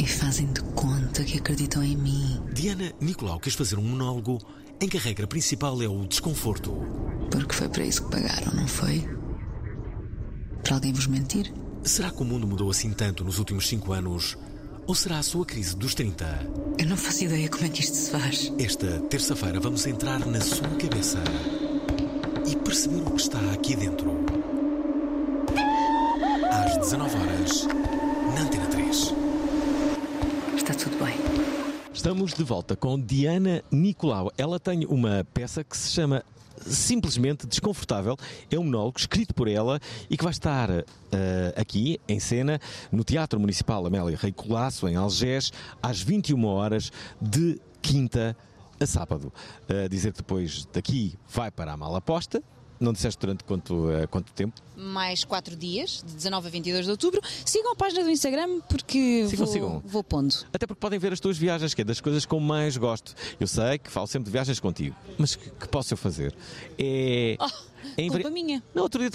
[0.00, 2.40] e fazem de conta que acreditam em mim.
[2.54, 4.38] Diana Nicolau quis fazer um monólogo
[4.80, 6.72] em que a regra principal é o desconforto.
[7.30, 9.06] Porque foi para isso que pagaram, não foi?
[10.62, 11.52] Para alguém vos mentir?
[11.84, 14.38] Será que o mundo mudou assim tanto nos últimos cinco anos?
[14.86, 16.48] Ou será a sua crise dos 30?
[16.78, 18.50] Eu não faço ideia como é que isto se faz.
[18.58, 21.22] Esta terça-feira vamos entrar na sua cabeça
[22.46, 24.10] e perceber o que está aqui dentro.
[26.50, 27.66] Às 19 horas,
[28.34, 29.20] na Antena 3.
[30.56, 31.14] Está tudo bem.
[31.92, 34.32] Estamos de volta com Diana Nicolau.
[34.38, 36.24] Ela tem uma peça que se chama
[36.58, 38.16] simplesmente Desconfortável.
[38.50, 42.58] É um monólogo escrito por ela e que vai estar eh, aqui em cena
[42.90, 46.90] no Teatro Municipal Amélia Rei Colasso, em Algés, às 21 horas
[47.20, 48.34] de quinta
[48.80, 49.30] a sábado.
[49.68, 52.42] Eh, dizer que depois daqui vai para a Malaposta.
[52.80, 54.58] Não disseste durante quanto, eh, quanto tempo?
[54.74, 57.20] Mais quatro dias, de 19 a 22 de outubro.
[57.44, 59.82] Sigam a página do Instagram porque Sigam, vou, sigam.
[59.84, 60.34] vou pondo.
[60.50, 63.14] Até porque podem ver as tuas viagens, que é das coisas que eu mais gosto.
[63.38, 66.34] Eu sei que falo sempre de viagens contigo, mas que, que posso eu fazer?
[66.78, 67.36] É.
[67.38, 67.46] Oh,
[67.98, 68.62] é invari- culpa minha.
[68.74, 69.10] Não, outro dia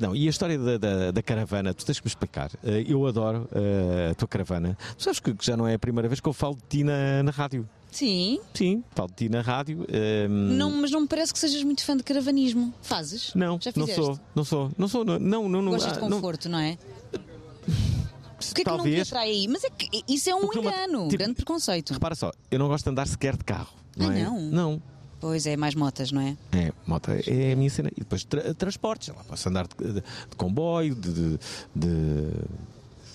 [0.00, 2.50] Não, e a história da, da- da caravana, tu tens que me explicar.
[2.64, 4.76] Eh, Eu adoro eh, a tua caravana.
[4.98, 6.82] Tu sabes que que já não é a primeira vez que eu falo de ti
[6.82, 7.68] na, na rádio.
[7.94, 9.86] Sim, Sim, falo de ti na rádio.
[9.88, 12.74] eh, não, mas não me parece que sejas muito fã de caravanismo.
[12.82, 13.32] Fazes?
[13.34, 13.94] Não, Já não fizeste?
[14.04, 15.70] sou, não sou, não sou, não, não, não.
[15.72, 16.76] Gostas de ah, não- conforto, não, é?
[17.16, 19.08] O que é que não te talvez.
[19.08, 19.48] atrai aí?
[19.48, 21.92] Mas é que isso é um não me- engano, um tipo, grande preconceito.
[21.92, 23.72] Repara só, eu não gosto de andar sequer de carro.
[23.96, 24.24] Não Ah, é?
[24.24, 24.40] não?
[24.50, 24.82] Não.
[25.20, 26.36] Pois é, mais motas, não é?
[26.52, 27.90] É, moto é a minha cena.
[27.96, 31.38] E depois tra transportes, lá, posso andar de, de- de comboio, de, de-
[31.74, 32.30] de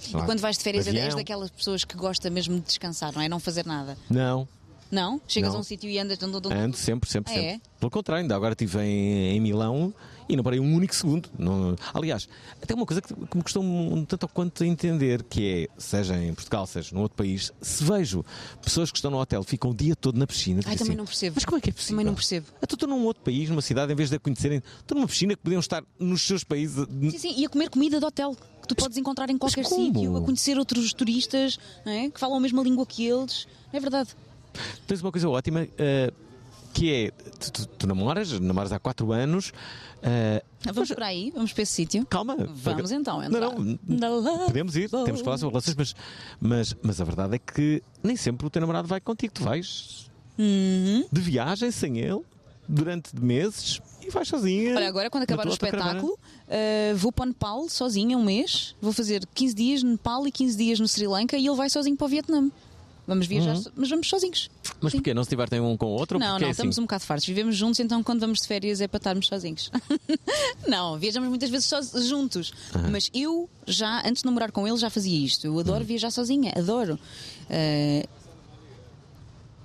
[0.10, 1.18] E Não quando vais de férias, és avião.
[1.18, 3.30] daquelas pessoas que gosta mesmo de descansar, não é?
[3.30, 3.96] Não fazer nada.
[4.10, 4.48] Não,
[4.92, 5.22] Não?
[5.28, 5.58] Chegas Não.
[5.58, 6.18] a um sítio e andas.
[6.22, 7.48] ando sempre, sempre, Ah, sempre.
[7.50, 7.62] é?
[7.80, 9.94] Pelo contrário, ainda agora estive em, em Milão
[10.28, 11.30] e não parei um único segundo.
[11.38, 12.28] Não- aliás,
[12.62, 15.80] até uma coisa que, que me custou um tanto ou quanto a entender, que é,
[15.80, 18.24] seja em Portugal, seja num outro país, se vejo
[18.62, 20.62] pessoas que estão no hotel, ficam o dia todo na piscina.
[20.66, 21.36] Ai, também assim, não percebo.
[21.36, 21.94] Mas como é que é possível?
[21.94, 22.48] Também não percebo.
[22.62, 25.36] Então estou num outro país, numa cidade, em vez de a conhecerem, estou numa piscina
[25.36, 26.86] que podiam estar nos seus países.
[27.12, 30.18] Sim, sim, e a comer comida de hotel que tu podes encontrar em qualquer sítio,
[30.18, 32.10] a conhecer outros turistas é?
[32.10, 33.48] que falam a mesma língua que eles.
[33.72, 34.10] Não é verdade?
[34.88, 36.12] Tens uma coisa ótima eh,
[36.74, 39.52] que é: tu, tu- tu namoras, namoras há 4 anos.
[40.02, 42.06] eh, Vamos para aí, vamos para esse sítio.
[42.06, 42.36] Calma.
[42.38, 43.52] Vamos então Não, entrar.
[43.88, 44.20] não.
[44.20, 45.96] Love Podemos ir, temos que falar sobre relações, mas,
[46.40, 49.34] mas, mas a verdade é que nem sempre o teu namorado vai contigo.
[49.34, 51.06] Tu vais Uhum.
[51.12, 52.22] de viagem sem ele
[52.68, 54.74] durante meses e vais sozinha.
[54.76, 58.76] Olha, agora quando acabar o espetáculo, uh, vou para o Nepal sozinha um mês.
[58.82, 61.70] Vou fazer 15 dias no Nepal e 15 dias no Sri Lanka e ele vai
[61.70, 62.50] sozinho para o Vietnã.
[63.10, 64.50] Vamos viajar, so- mas vamos sozinhos.
[64.80, 65.00] Mas Sim.
[65.00, 65.14] porquê?
[65.14, 66.18] Não se divertem um com o outro?
[66.18, 66.62] ou Não, porque não, é assim?
[66.62, 67.26] estamos um bocado fartos.
[67.26, 69.72] Vivemos juntos, então quando vamos de férias é para estarmos sozinhos.
[70.68, 72.54] não, viajamos muitas vezes só- juntos.
[72.92, 75.46] Mas eu já, antes de namorar com ele, já fazia isto.
[75.48, 77.00] Eu adoro viajar sozinha, adoro.
[77.50, 78.06] Eh,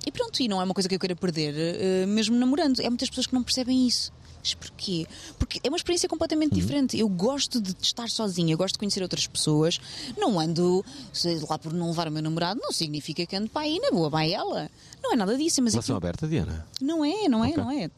[0.06, 2.80] e pronto, e não é uma coisa que eu queira perder, eh, mesmo namorando.
[2.80, 4.12] Há muitas pessoas que não percebem isso.
[4.44, 5.06] Mas porquê?
[5.38, 6.98] Porque é uma experiência completamente diferente.
[6.98, 9.80] Eu gosto de estar sozinha, eu gosto de conhecer outras pessoas.
[10.18, 13.62] Não ando, sei lá, por não levar o meu namorado, não significa que ando para
[13.62, 14.70] aí na boa, vai ela.
[15.02, 16.66] Não é nada disso, mas Relação aquilo- aberta, Diana.
[16.78, 17.56] não é, não é, Ok.
[17.56, 17.90] não é.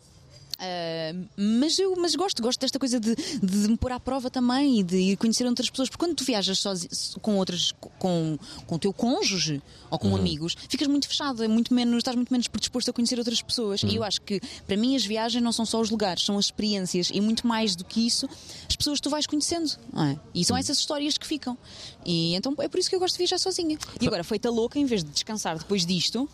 [0.58, 4.80] Ah, mas eu mas gosto, gosto desta coisa de, de me pôr à prova também
[4.80, 6.88] e de ir conhecer outras pessoas, porque quando tu viajas sozi-
[7.20, 10.10] com outras, com, com o teu cônjuge ou Uhum.
[10.10, 13.40] com amigos, ficas muito fechado, é muito menos, estás muito menos predisposto a conhecer outras
[13.42, 13.82] pessoas.
[13.82, 13.90] Uhum.
[13.90, 16.46] E eu acho que para mim as viagens não são só os lugares, são as
[16.46, 18.26] experiências e muito mais do que isso,
[18.68, 19.70] as pessoas que tu vais conhecendo.
[19.94, 20.16] é?
[20.34, 20.44] E Uhum.
[20.44, 21.56] são essas histórias que ficam.
[22.04, 23.76] E então é por isso que eu gosto de viajar sozinha.
[24.00, 26.28] E agora, feita louca, em vez de descansar depois disto,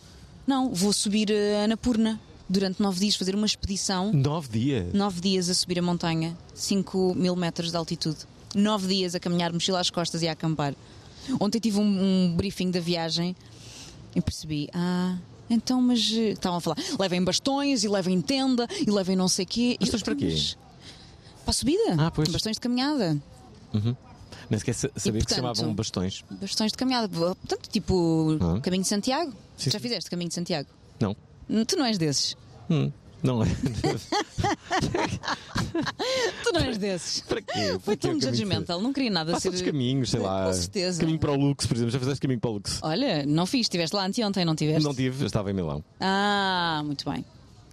[0.46, 4.12] não, vou subir a Anapurna durante nove dias, fazer uma expedição.
[4.12, 4.92] Nove dias.
[4.92, 8.18] Nove dias a subir a montanha, 5 mil metros de altitude.
[8.54, 10.74] Nove dias a caminhar, mochila às costas e a acampar.
[11.40, 11.82] Ontem tive um,
[12.32, 13.34] um briefing da viagem
[14.14, 15.16] e percebi, ah,
[15.48, 19.46] então, mas eh, estavam a falar, levem bastões e levem tenda e levem não sei
[19.46, 19.76] quê.
[19.80, 20.36] E eu, Bastões para quê?
[21.44, 21.94] Para a subida.
[21.98, 22.28] Ah, pois.
[22.28, 23.16] Bastões de caminhada.
[24.50, 26.24] Nem sequer sa- sabia que se chamavam bastões.
[26.30, 27.08] Bastões de caminhada.
[27.08, 28.60] Portanto, tipo, Ah.
[28.60, 29.32] Caminho de Santiago.
[29.56, 29.82] Sim, Já sim.
[29.82, 30.68] fizeste Caminho de Santiago?
[31.00, 31.16] Não.
[31.66, 32.36] Tu não és desses.
[32.70, 32.90] Hum,
[33.22, 33.46] não é.
[36.44, 37.20] Tu não és desses.
[37.20, 37.78] para quê?
[37.80, 39.64] Foi tão judgmental, não queria nada Faça ser.
[39.64, 40.46] caminhos, sei lá.
[40.46, 41.00] Com certeza.
[41.00, 41.90] Caminho para o Lux, por exemplo.
[41.92, 42.78] Já fizeste caminho para o Lux?
[42.82, 44.84] Olha, não fiz, estiveste lá anteontem, não tiveste?
[44.84, 45.82] Não tive, eu estava em Milão.
[46.00, 47.24] Ah, muito bem.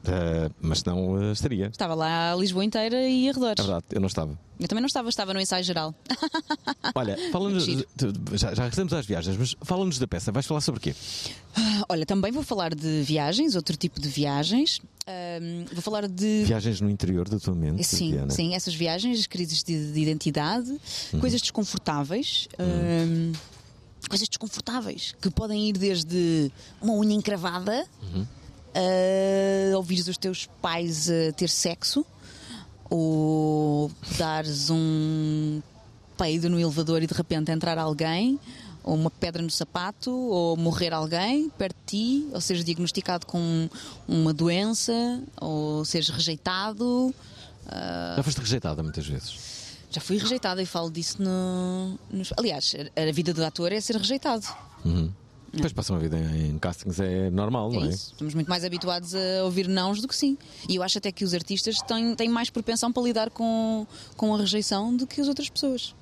[0.05, 1.67] Ah, mas não ah, estaria.
[1.67, 3.59] Estava lá a Lisboa inteira e arredores.
[3.59, 4.37] É verdade, eu não estava.
[4.59, 5.93] Eu também não estava, estava no ensaio geral.
[6.95, 7.65] Olha, fala-nos.
[7.65, 10.31] Já, já regressamos às viagens, mas fala-nos da peça.
[10.31, 10.95] Vais falar sobre quê?
[11.87, 14.81] Olha, também vou falar de viagens, outro tipo de viagens.
[15.07, 16.43] Ahm, vou falar de.
[16.45, 18.29] Viagens no interior da tua mente, Sim, Diana.
[18.31, 20.69] sim, essas viagens, as crises de, de identidade,
[21.13, 21.19] Uhum.
[21.19, 22.47] coisas desconfortáveis.
[22.59, 23.31] ahm,
[24.09, 28.25] coisas desconfortáveis que podem ir desde uma unha encravada Uhum.
[28.75, 32.05] A ouvires os teus pais ter sexo
[32.89, 35.61] ou dares um
[36.17, 38.39] peido no elevador e de repente entrar alguém
[38.83, 43.69] ou uma pedra no sapato ou morrer alguém perto de ti ou seres diagnosticado com
[44.07, 47.13] uma doença ou seres rejeitado?
[48.17, 49.77] Já foste rejeitada muitas vezes.
[49.91, 53.79] já fui rejeitada e falo disso no, nos- aliás a a vida do ator é
[53.79, 54.45] ser rejeitado
[55.53, 57.89] Depois passa uma vida em castings, é normal, não É é?
[57.89, 58.11] isso.
[58.13, 60.37] Estamos muito mais habituados a ouvir nãos do que sim.
[60.67, 63.85] E eu acho até que os artistas têm, têm mais propensão para lidar com,
[64.15, 65.95] com a rejeição do que as outras pessoas.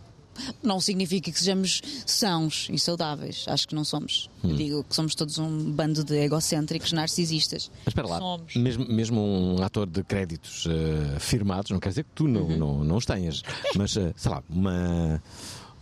[0.62, 3.44] Não significa que sejamos sãos e saudáveis.
[3.48, 4.30] Acho que não somos.
[4.44, 4.54] Hum.
[4.56, 7.72] Digo que somos todos um bando de egocêntricos narcisistas.
[7.80, 8.56] Mas espera lá, Somos.
[8.56, 12.58] mesmo, mesmo um ator de créditos eh, firmados, não quer dizer que tu não, Uhum.
[12.58, 13.42] não, não os tenhas,
[13.76, 15.24] mas eh, sei lá, uma,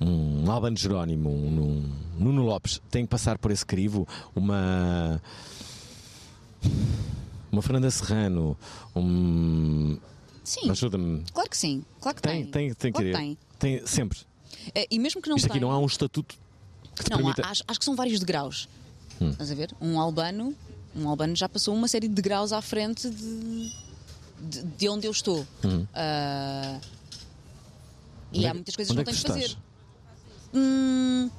[0.02, 1.60] um Albano Jerónimo, um,
[2.20, 5.22] um Nuno Lopes tem que passar por esse crivo, uma.
[7.52, 8.58] Uma Fernanda Serrano,
[8.96, 9.98] um.
[10.44, 11.24] Sim, Ajuda-me.
[11.34, 11.84] claro que sim.
[12.02, 12.52] Claro que Tem, tem.
[12.52, 13.38] tem, tem claro que tem.
[13.58, 14.20] Tem, sempre.
[14.76, 16.36] Eh, E mesmo que não Isto aqui tenha- não há um estatuto
[16.96, 17.48] que Não, há- permita.
[17.48, 18.68] acho, acho que são vários degraus.
[19.22, 19.30] Hum.
[19.30, 19.74] Estás a ver?
[19.82, 20.54] Um albano,
[20.96, 23.72] um albano já passou uma série de degraus à frente de,
[24.42, 25.48] de, de onde eu estou.
[25.94, 26.80] Ah,
[28.32, 29.58] e Onde é há muitas coisas que é não que tenho que fazer.
[30.56, 31.30] Hum,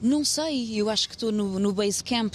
[0.00, 2.34] não sei, eu acho que estou no, no base camp.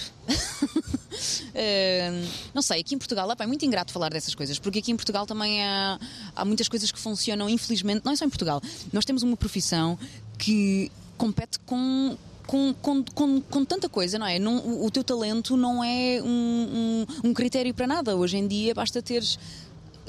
[1.54, 2.10] Eh,
[2.52, 4.96] não sei, aqui em Portugal epá, é muito ingrato falar dessas coisas, porque aqui em
[4.96, 5.98] Portugal também há,
[6.34, 8.60] há muitas coisas que funcionam, infelizmente, não é só em Portugal.
[8.92, 9.98] Nós temos uma profissão
[10.38, 12.16] que compete com.
[12.46, 14.38] Com, com, com, com tanta coisa, não é?
[14.38, 18.14] Não, o, teu talento não é um, um, um critério para nada.
[18.14, 19.38] Hoje em dia basta teres.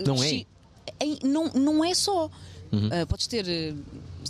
[0.06, 0.44] Não é?
[1.24, 2.30] Não, não é só.
[2.92, 3.46] Ah, podes ter.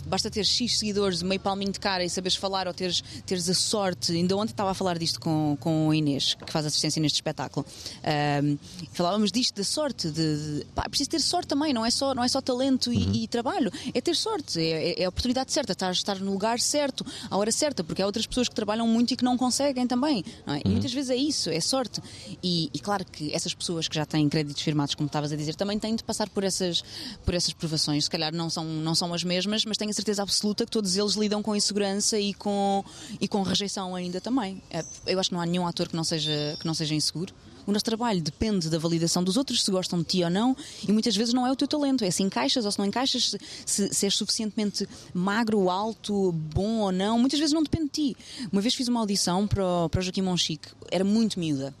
[0.02, 3.54] Basta ter X seguidores, meio palminho de cara e saberes falar ou teres, teres a
[3.54, 4.12] sorte.
[4.12, 7.64] Ainda ontem estava a falar disto com, com a Inês, que faz assistência neste espetáculo.
[8.04, 8.56] Ahm,
[8.92, 10.10] falávamos disto da sorte.
[10.10, 12.92] De, de- pá, é preciso ter sorte também, não é só, não é só talento
[12.92, 13.70] e, e trabalho.
[13.94, 17.36] É ter sorte, é, é- é a oportunidade certa, estar, estar no lugar certo, à
[17.36, 20.24] hora certa, porque há outras pessoas que trabalham muito e que não conseguem também.
[20.46, 20.60] não é?
[20.64, 22.00] E muitas vezes é isso, é sorte.
[22.42, 25.54] E, e claro que essas pessoas que já têm créditos firmados, como estavas a dizer,
[25.54, 26.82] também têm de passar por essas,
[27.24, 28.04] por essas provações.
[28.04, 30.96] Se calhar não são, não são as mesmas, mas tenho a certeza absoluta que todos
[30.96, 32.84] eles lidam com insegurança e com,
[33.20, 34.60] e com rejeição ainda também.
[34.70, 37.32] É, Eu acho que não há nenhum ator que não seja, que não seja inseguro.
[37.66, 40.92] O nosso trabalho depende da validação dos outros, se gostam de ti ou não, e
[40.92, 43.92] muitas vezes não é o teu talento, é se encaixas ou se não encaixas, se,
[43.92, 47.18] se, és suficientemente magro, alto, bom ou não.
[47.18, 48.16] Muitas vezes não depende de ti.
[48.52, 51.74] Uma vez fiz uma audição para o, para o Joaquim Monchique, era muito miúda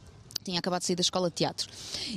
[0.46, 1.68] tinha acabado de sair da escola de teatro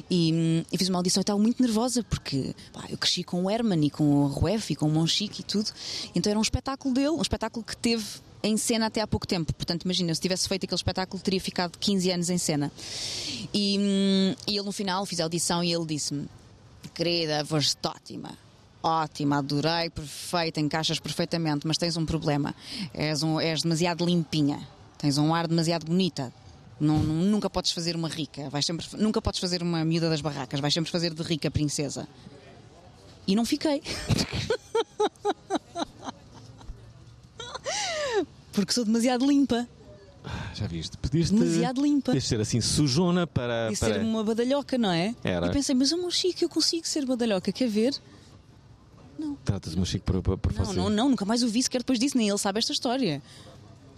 [0.09, 3.43] e, hum, e fiz uma audição e estava muito nervosa porque pá, eu cresci com
[3.43, 5.71] o Herman e com o Ruef e com o Monchique e tudo
[6.15, 8.05] então era um espetáculo dele, um espetáculo que teve
[8.41, 11.77] em cena até há pouco tempo portanto imagina, se tivesse feito aquele espetáculo teria ficado
[11.77, 12.71] 15 anos em cena
[13.53, 16.27] e, hum, e ele no final fiz a audição e ele disse-me
[16.93, 18.37] querida, foste ótima
[18.81, 22.55] Ótima, adorei, perfeita, encaixas perfeitamente, mas tens um problema.
[22.93, 24.65] És, um, és demasiado limpinha,
[24.97, 26.31] tens um ar demasiado bonita.
[26.79, 30.21] Não, não- nunca podes fazer uma rica, vais sempre, nunca podes fazer uma miúda das
[30.21, 32.07] barracas, vais sempre fazer de rica princesa.
[33.27, 33.81] E não fiquei.
[38.51, 39.67] Porque sou demasiado limpa.
[40.53, 40.97] Já viste?
[40.97, 42.07] Podias Demasiado limpa.
[42.07, 43.69] Podias ser assim sujona para.
[43.71, 43.93] E para...
[43.93, 45.15] ser uma badalhoca, não é?
[45.23, 45.47] Era.
[45.47, 47.93] E pensei, mas amor Chico, eu consigo ser badalhoca, quer ver?
[49.43, 50.77] Tratas o meu Chico por, por, por Não, você.
[50.77, 53.21] não, não, nunca mais o vi sequer depois disso, nem ele sabe esta história.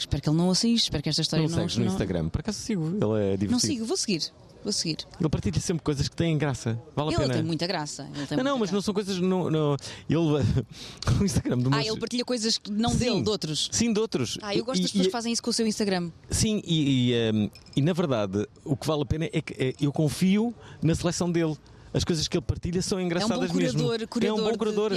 [0.01, 1.57] Espero que ele não ouça isto, espero que esta história Não não.
[1.59, 2.29] segues no não- Instagram.
[2.29, 2.85] Por acaso sigo.
[2.87, 3.51] Ele é divertido.
[3.51, 4.31] Não sigo, vou seguir.
[4.63, 4.97] Vou seguir.
[5.19, 6.79] Ele partilha sempre coisas que têm graça.
[6.95, 7.33] Vale a Ele pena.
[7.33, 8.07] tem muita graça.
[8.13, 8.85] Ele tem Não, não, muita mas não graça.
[8.85, 9.17] são coisas.
[9.19, 9.75] Não, não,
[10.07, 10.19] ele.
[11.19, 12.97] o Instagram do meu Ah, ele partilha coisas que não Sim.
[12.97, 13.69] dele, de outros.
[13.71, 14.37] Sim, de outros.
[14.41, 16.11] Ah, eu gosto E- das pessoas e- que fazem isso com o seu Instagram.
[16.29, 19.73] Sim, e, e, um, e, na verdade, o que vale a pena é que é,
[19.81, 21.55] eu confio na seleção dele.
[21.93, 24.07] As coisas que ele partilha são É um engraçadas bom curador, mesmo.
[24.07, 24.91] curador, é um bom curador.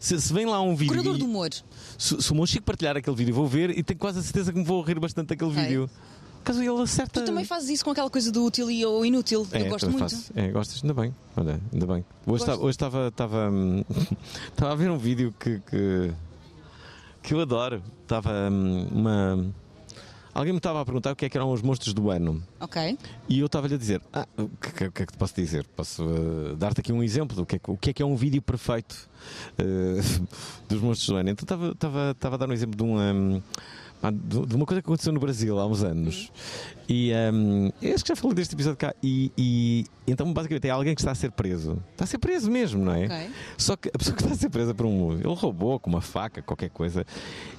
[0.00, 0.92] Se, se vem lá um vídeo.
[0.92, 1.50] Curador e- do humor.
[1.96, 4.52] Se, se o meu Chico partilhar aquele vídeo, vou ver e tenho quase a certeza
[4.52, 5.62] que me vou rir bastante daquele Ok.
[5.62, 5.88] vídeo.
[6.42, 7.20] Caso ele acerta.
[7.22, 9.46] Tu também fazes isso com aquela coisa do útil e o inútil.
[9.50, 10.00] É, eu gosto muito.
[10.00, 10.30] faço.
[10.34, 10.82] É, gostas?
[10.82, 11.14] Ainda bem.
[11.36, 12.04] Olha, ainda bem.
[12.26, 13.82] Hoje estava, hoje estava, estava, hum,
[14.52, 16.12] estava a ver um vídeo que, que,
[17.22, 17.82] que eu adoro.
[18.02, 19.46] Estava hum, uma.
[20.34, 22.42] Alguém me estava a perguntar o que é que eram os monstros do ano.
[22.60, 22.98] Ok.
[23.28, 25.64] E eu estava-lhe a dizer: ah, o que, que- é que te posso dizer?
[25.76, 28.06] Posso eh, dar-te aqui um exemplo do que é que, o que é que é
[28.06, 29.08] um vídeo perfeito
[29.56, 30.00] eh,
[30.68, 31.30] dos monstros do ano.
[31.30, 33.42] Então estava, estava, estava a dar um exemplo de uma.
[33.42, 33.42] pá,
[34.12, 36.30] de uma coisa que aconteceu no Brasil há uns anos
[36.88, 37.10] e
[37.80, 41.00] eu acho que já falei deste episódio cá e, e então basicamente é alguém que
[41.00, 43.06] está a ser preso está a ser preso mesmo, não é?
[43.06, 43.30] Ok.
[43.56, 45.12] Só que a pessoa que está a ser presa por um.
[45.12, 47.06] Ele roubou com uma faca, qualquer coisa.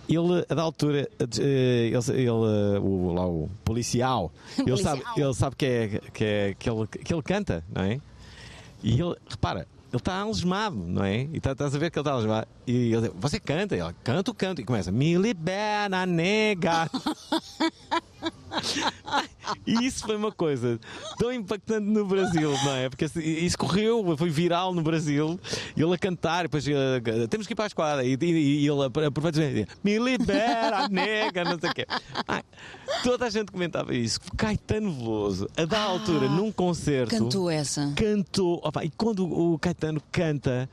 [0.08, 5.28] Ele, a da altura, eh, ele, ele, o, lá o policial, ele sabe, Policial.
[5.28, 8.00] ele sabe que, é, que, é, que, ele, que ele canta, não é?
[8.84, 11.22] E ele, repara, ele está algemado, não é?
[11.32, 12.48] E tá- estás a ver que ele está algemado.
[12.68, 14.62] E ele diz, você canta, ele canta, canto.
[14.62, 16.90] E começa, me libera, nega.
[19.66, 20.80] E isso foi uma coisa
[21.20, 22.90] tão impactante no Brasil, não é?
[22.90, 25.40] Porque assim, isso correu, foi viral no Brasil,
[25.78, 28.84] ele a cantar, depois eh, temos que ir para a esquadra, e, e- e ele
[29.06, 31.86] aproveita e diz, me libera, nega, não sei o quê.
[33.04, 34.20] Toda a gente comentava isso.
[34.36, 37.94] Caetano Veloso, a da altura, num concerto, Cantou essa.
[37.96, 38.60] cantou.
[38.64, 40.68] Opa, e quando o Caetano canta.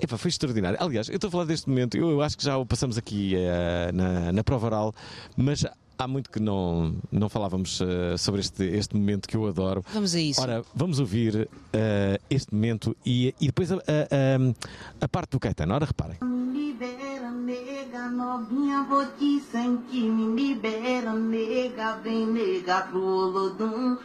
[0.00, 0.78] Epá, foi extraordinário.
[0.80, 3.34] Aliás, eu estou a falar deste momento, eu, eu acho que já o passamos aqui
[3.36, 4.94] eh, na, na prova oral,
[5.36, 5.64] mas
[6.02, 9.84] há muito que não, não falávamos eh, sobre este, este momento que eu adoro.
[9.92, 10.40] Vamos a isso.
[10.40, 15.40] Ora, vamos ouvir eh, este momento e, e depois a, a- a- a parte do
[15.40, 15.74] Caetano.
[15.74, 16.16] Ora, reparem.
[16.22, 20.10] Me libera, nega, novinha, vou te sentir.
[20.10, 23.96] Me libera, nega, vem, nega, pro Olodum.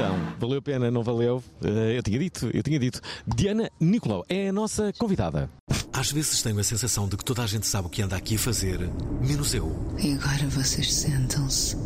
[0.00, 1.42] Então, valeu a pena, não valeu?
[1.62, 3.00] Eh, eu tinha dito, eu tinha dito.
[3.26, 5.50] Diana Nicolau é a nossa convidada.
[5.92, 8.36] Às vezes tenho a sensação de que toda a gente sabe o que anda aqui
[8.36, 9.70] a fazer, menos eu.
[9.98, 11.76] E agora vocês sentam-se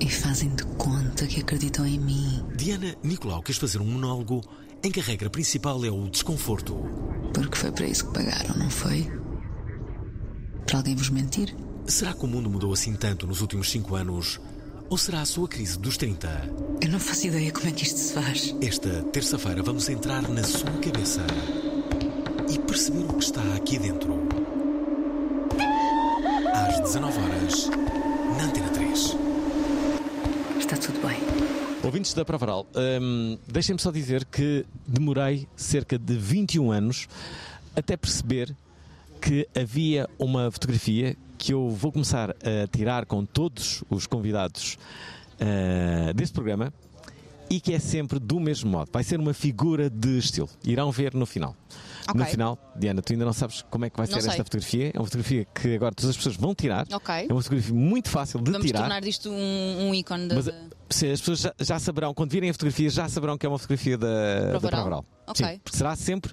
[0.00, 2.44] e fazem de conta que acreditam em mim.
[2.54, 4.42] Diana Nicolau quis fazer um monólogo
[4.84, 6.76] em que a regra principal é o desconforto.
[7.32, 9.10] Porque foi para isso que pagaram, não foi?
[10.66, 11.56] Para alguém vos mentir?
[11.86, 14.38] Será que o mundo mudou assim tanto nos últimos cinco anos?
[14.88, 16.28] Ou será a sua crise dos 30?
[16.80, 18.54] Eu não faço ideia como é que isto se faz.
[18.62, 21.26] Esta terça-feira vamos entrar na sua cabeça
[22.48, 24.16] e perceber o que está aqui dentro.
[26.54, 27.68] Às 19 horas
[28.38, 29.16] na Antena 3.
[30.58, 31.18] Está tudo bem.
[31.82, 32.64] Ouvintes da Provaral,
[33.00, 37.08] hum, deixem-me só dizer que demorei cerca de 21 anos
[37.74, 38.54] até perceber
[39.26, 44.78] que havia uma fotografia que eu vou começar a tirar com todos os convidados
[45.40, 46.72] ah, deste programa
[47.50, 48.88] e que é sempre do mesmo modo.
[48.92, 50.48] Vai ser uma figura de estilo.
[50.64, 51.56] Irão ver no final.
[52.08, 52.20] Ok.
[52.20, 54.30] No final, Diana, tu ainda não sabes como é que vai Não ser sei.
[54.30, 54.92] esta fotografia.
[54.94, 56.86] É uma fotografia que agora todas as pessoas vão tirar.
[56.92, 57.14] Ok.
[57.28, 58.80] É uma fotografia muito fácil de Vamos tirar.
[58.80, 60.36] tornar disto um, um ícone da.
[60.36, 60.50] Mas
[60.88, 63.58] se as pessoas já, já saberão, quando virem a fotografia, já saberão que é uma
[63.58, 64.80] fotografia da da Provaral.
[64.82, 65.04] Provaral.
[65.26, 65.46] Ok.
[65.46, 66.32] Sim, porque será sempre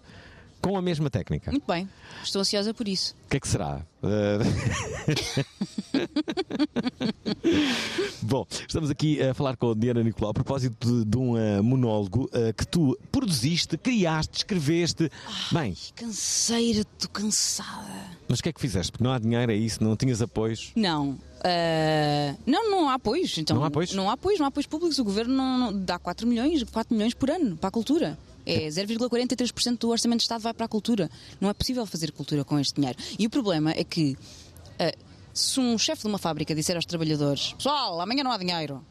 [0.64, 1.52] com a mesma técnica.
[1.52, 1.90] Muito bem,
[2.24, 3.14] estou ansiosa por isso.
[3.26, 3.82] O que é que será?
[4.02, 5.44] Uh,
[8.24, 11.62] Bom, estamos aqui a falar com a Diana Nicolau a propósito de, de um uh,
[11.62, 15.12] monólogo uh, que tu produziste, criaste, escreveste.
[15.52, 18.08] Bem, Canseira, estou cansada.
[18.28, 18.92] mas o que é que fizeste?
[18.92, 19.84] Porque não há dinheiro, é isso?
[19.84, 20.72] Não tinhas apoios?
[20.76, 21.18] Não.
[21.44, 23.38] ah, não, não há apoios.
[23.38, 23.94] Então, Não há apoios?
[23.94, 24.98] Não há apoios, não há apoios públicos.
[24.98, 28.18] O governo não, não- dá 4 milhões, 4 milhões por ano para a cultura.
[28.46, 31.10] É 0,43% do orçamento de Estado vai para a cultura.
[31.40, 32.98] Não é possível fazer cultura com este dinheiro.
[33.18, 34.18] E o problema é que
[34.80, 34.94] ah,
[35.34, 38.86] se um chefe de uma fábrica disser aos trabalhadores: Pessoal, amanhã não há dinheiro,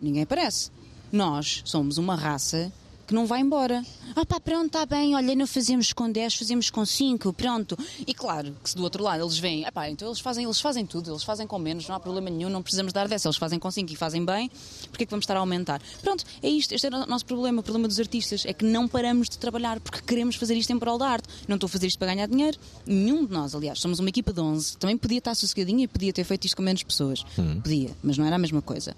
[0.00, 0.70] ninguém aparece.
[1.10, 2.72] Nós somos uma raça
[3.10, 3.84] que não vai embora.
[4.14, 7.76] Ah pá, pronto, está bem, olha, não fazemos com 10, fazemos com 5, pronto.
[8.06, 10.60] E claro que se do outro lado eles veem, ah pá, então eles fazem, eles
[10.60, 13.36] fazem tudo, eles fazem com menos, não há problema nenhum, não precisamos dar dessa, eles
[13.36, 14.48] fazem com 5 e fazem bem,
[14.90, 15.82] porque é que vamos estar a aumentar?
[16.02, 18.86] Pronto, é isto, este é o nosso problema, o problema dos artistas, é que não
[18.86, 21.28] paramos de trabalhar porque queremos fazer isto em prol da arte.
[21.48, 24.32] Não estou a fazer isto para ganhar dinheiro, nenhum de nós, aliás, somos uma equipa
[24.32, 27.24] de 11, também podia estar sossegadinha e podia ter feito isto com menos pessoas.
[27.60, 28.94] Podia, mas não era a mesma coisa.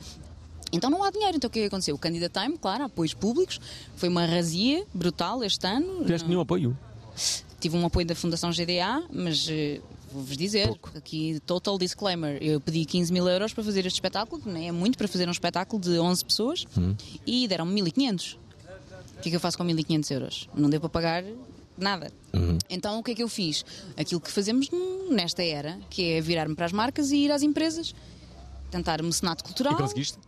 [0.72, 1.36] Então não há dinheiro.
[1.36, 1.94] Então o que é que aconteceu?
[1.94, 3.60] O Candida Time, claro, apoios públicos,
[3.96, 5.98] foi uma razia brutal este ano.
[5.98, 6.76] Não tiveste nenhum apoio?
[7.60, 9.80] Tive um apoio da Fundação GDA, mas eh,
[10.12, 14.48] vou-vos dizer, aqui, total disclaimer, eu pedi 15 mil euros para fazer este espetáculo, que
[14.48, 16.66] nem é muito para fazer um espetáculo de 11 pessoas,
[17.26, 18.32] e deram-me 1500.
[19.18, 20.48] O que é que eu faço com 1500 euros?
[20.54, 21.24] Não deu para pagar
[21.78, 22.10] nada.
[22.68, 23.64] Então o que é que eu fiz?
[23.96, 24.68] Aquilo que fazemos
[25.10, 27.94] nesta era, que é virar-me para as marcas e ir às empresas.
[28.72, 29.74] Tentar mecenato cultural.
[29.74, 30.18] E conseguiste?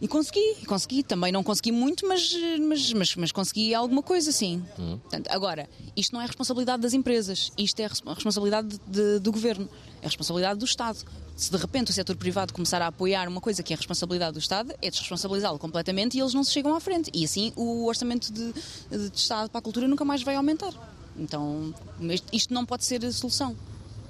[0.00, 1.02] E consegui, e consegui.
[1.04, 4.64] Também não consegui muito, mas, mas, mas, mas consegui alguma coisa, sim.
[5.02, 9.68] Portanto, agora, isto não é responsabilidade das empresas, isto é a responsabilidade de- do governo,
[10.00, 10.98] é a responsabilidade do Estado.
[11.36, 14.38] Se de repente o setor privado começar a apoiar uma coisa que é responsabilidade do
[14.40, 17.10] Estado, é desresponsabilizá-lo completamente e eles não se chegam à frente.
[17.12, 18.52] E assim o orçamento de,
[18.90, 20.72] de Estado para a cultura nunca mais vai aumentar.
[21.16, 23.54] Então, isto- isto não pode ser a solução.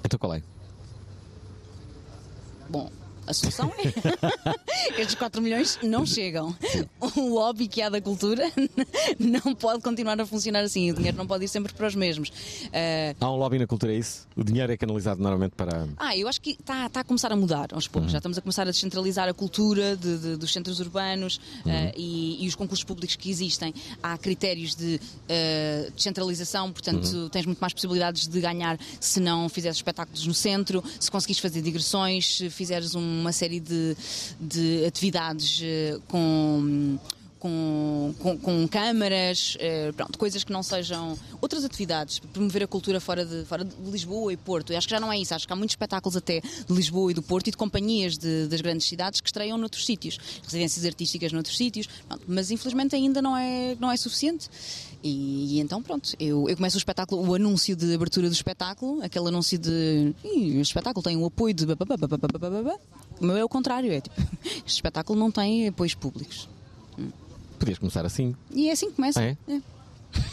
[0.05, 0.43] Então qual é?
[2.69, 2.89] Bom,
[3.27, 4.99] a solução é.
[5.01, 6.55] Estes 4 milhões não chegam.
[7.15, 8.51] O lobby que há da cultura
[9.19, 10.91] não pode continuar a funcionar assim.
[10.91, 12.31] O dinheiro não pode ir sempre para os mesmos.
[12.73, 14.27] Ah, Há um lobby na cultura, é isso?
[14.35, 15.87] O dinheiro é canalizado normalmente para.
[15.97, 18.11] ah, eu acho que está está a começar a mudar aos poucos.
[18.11, 22.43] Já estamos a começar a descentralizar a cultura de- de- dos centros urbanos ah, e,
[22.43, 23.73] e os concursos públicos que existem.
[24.01, 29.77] Há critérios de ah, descentralização, portanto, tens muito mais possibilidades de ganhar se não fizeres
[29.77, 33.95] espetáculos no centro, se conseguires fazer digressões, se fizeres uma série de,
[34.39, 36.97] de atividades eh, com
[37.39, 43.01] com, com, com câmaras, eh, pronto, coisas que não sejam outras atividades, promover a cultura
[43.01, 44.71] fora de, fora de Lisboa e Porto.
[44.71, 47.11] Eu acho que já não é isso, acho que há muitos espetáculos até de Lisboa
[47.11, 50.85] e do Porto e de companhias de- das grandes cidades que estreiam noutros sítios, residências
[50.85, 54.49] artísticas noutros sítios, pronto, mas infelizmente ainda não é, não é suficiente.
[55.03, 59.03] E, e, então pronto, eu, eu, começo o espetáculo, o anúncio de abertura do espetáculo,
[59.03, 61.65] aquele anúncio de o espetáculo tem o um apoio de
[63.19, 64.15] o meu é o contrário, é tipo,
[64.65, 66.49] este espetáculo não tem apoios públicos.
[66.97, 67.09] Hum.
[67.59, 68.35] Podias começar assim.
[68.51, 69.19] E é assim que começa.
[69.19, 69.37] Ah, é?
[69.47, 69.61] É.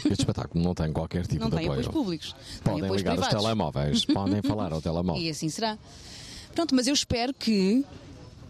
[0.05, 1.69] Este espetáculo não tem qualquer tipo não de apoio.
[1.69, 2.35] Não tem apoios públicos.
[2.63, 3.35] Podem apoios ligar privados.
[3.35, 5.21] os telemóveis, podem falar ao telemóvel.
[5.21, 5.77] E assim será.
[6.53, 7.85] Pronto, mas eu espero que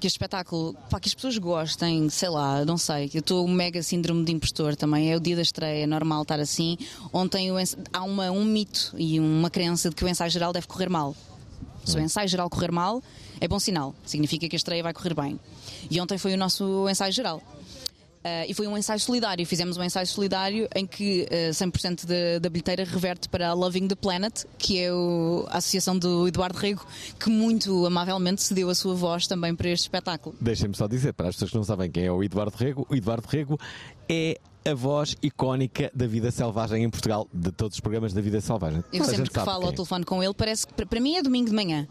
[0.02, 3.52] que este espetáculo, pá, que as pessoas gostem, sei lá, não sei, eu estou um
[3.52, 6.76] mega síndrome de impostor também, é o dia da estreia, é normal estar assim.
[7.14, 7.50] Ontem
[7.94, 11.16] há uma, um mito e uma crença de que o ensaio geral deve correr mal.
[11.86, 13.02] Se o ensaio geral correr mal,
[13.40, 15.40] é bom sinal, significa que a estreia vai correr bem.
[15.90, 17.42] E ontem foi o nosso ensaio geral.
[18.24, 19.44] Ah, e foi um ensaio solidário.
[19.48, 23.88] Fizemos um ensaio solidário em que ah, 100% da, da bilheteira reverte para a Loving
[23.88, 26.86] the Planet, que é o- a associação do Eduardo Rego,
[27.20, 30.36] que muito amavelmente cedeu a sua voz também para este espetáculo.
[30.40, 32.96] Deixem-me só dizer, para as pessoas que não sabem quem é o Eduardo Rego, o
[32.96, 33.60] Eduardo Rego
[34.08, 38.40] é a voz icónica da vida selvagem em Portugal, de todos os programas da vida
[38.40, 38.84] selvagem.
[38.94, 39.76] Eu sempre que falo quem ao é.
[39.76, 41.88] telefone com ele, parece que para- mim é domingo de manhã.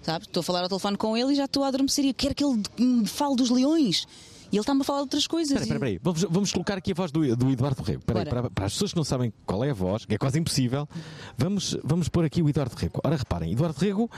[0.00, 0.24] Sabe?
[0.26, 2.04] Estou a falar ao telefone com ele e já estou a adormecer.
[2.04, 4.06] E eu quero que ele me fale dos leões.
[4.54, 5.50] E ele está-me a falar de outras coisas.
[5.50, 6.00] Espera, espera, espera aí.
[6.00, 7.98] Vamos, vamos colocar aqui a voz do, do Eduardo Rego.
[7.98, 8.42] Espera aí, Bora.
[8.42, 10.88] para, para as pessoas que não sabem qual é a voz, que é quase impossível,
[11.36, 13.00] vamos, vamos pôr aqui o Eduardo Rego.
[13.02, 14.08] Ora, reparem, Eduardo Rego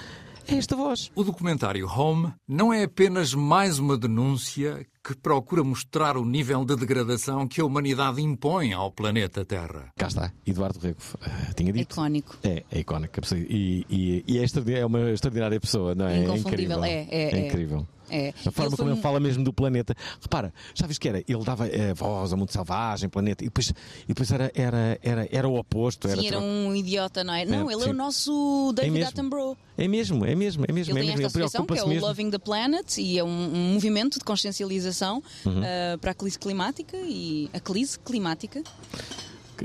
[0.47, 1.11] é esta voz.
[1.15, 6.75] O documentário Home não é apenas mais uma denúncia que procura mostrar o nível de
[6.75, 9.93] degradação que a humanidade impõe ao planeta Terra.
[9.97, 10.99] Cá está, Eduardo Rego.
[11.23, 11.93] eh, tinha dito.
[11.93, 12.37] Icónico.
[12.43, 13.21] É, é icónica.
[13.37, 16.25] E, e, e é, é uma extraordinária pessoa, não é?
[16.25, 16.85] É É, incrível.
[16.85, 17.47] é, é.
[17.47, 17.87] incrível.
[18.09, 18.29] É.
[18.47, 19.93] A forma Ele como ele um- fala mesmo do planeta.
[20.21, 21.19] Repara, já viste que era?
[21.27, 25.29] Ele dava eh, voz ao mundo selvagem, planeta, e depois, e depois era, era, era,
[25.29, 26.07] era o oposto.
[26.07, 27.45] Era, Sim, era um idiota, não é?
[27.45, 27.91] Não, ele é sim.
[27.91, 29.09] o nosso David mesmo.
[29.11, 29.57] Attenborough.
[29.77, 30.93] É mesmo, é mesmo, é mesmo.
[30.97, 31.27] Ele é tem mesmo.
[31.27, 32.07] esta associação que é o mesmo.
[32.07, 35.63] Loving the Planet e é um, um movimento de consciencialização Uhum.
[35.63, 38.63] ah, para a crise climática e a crise climática.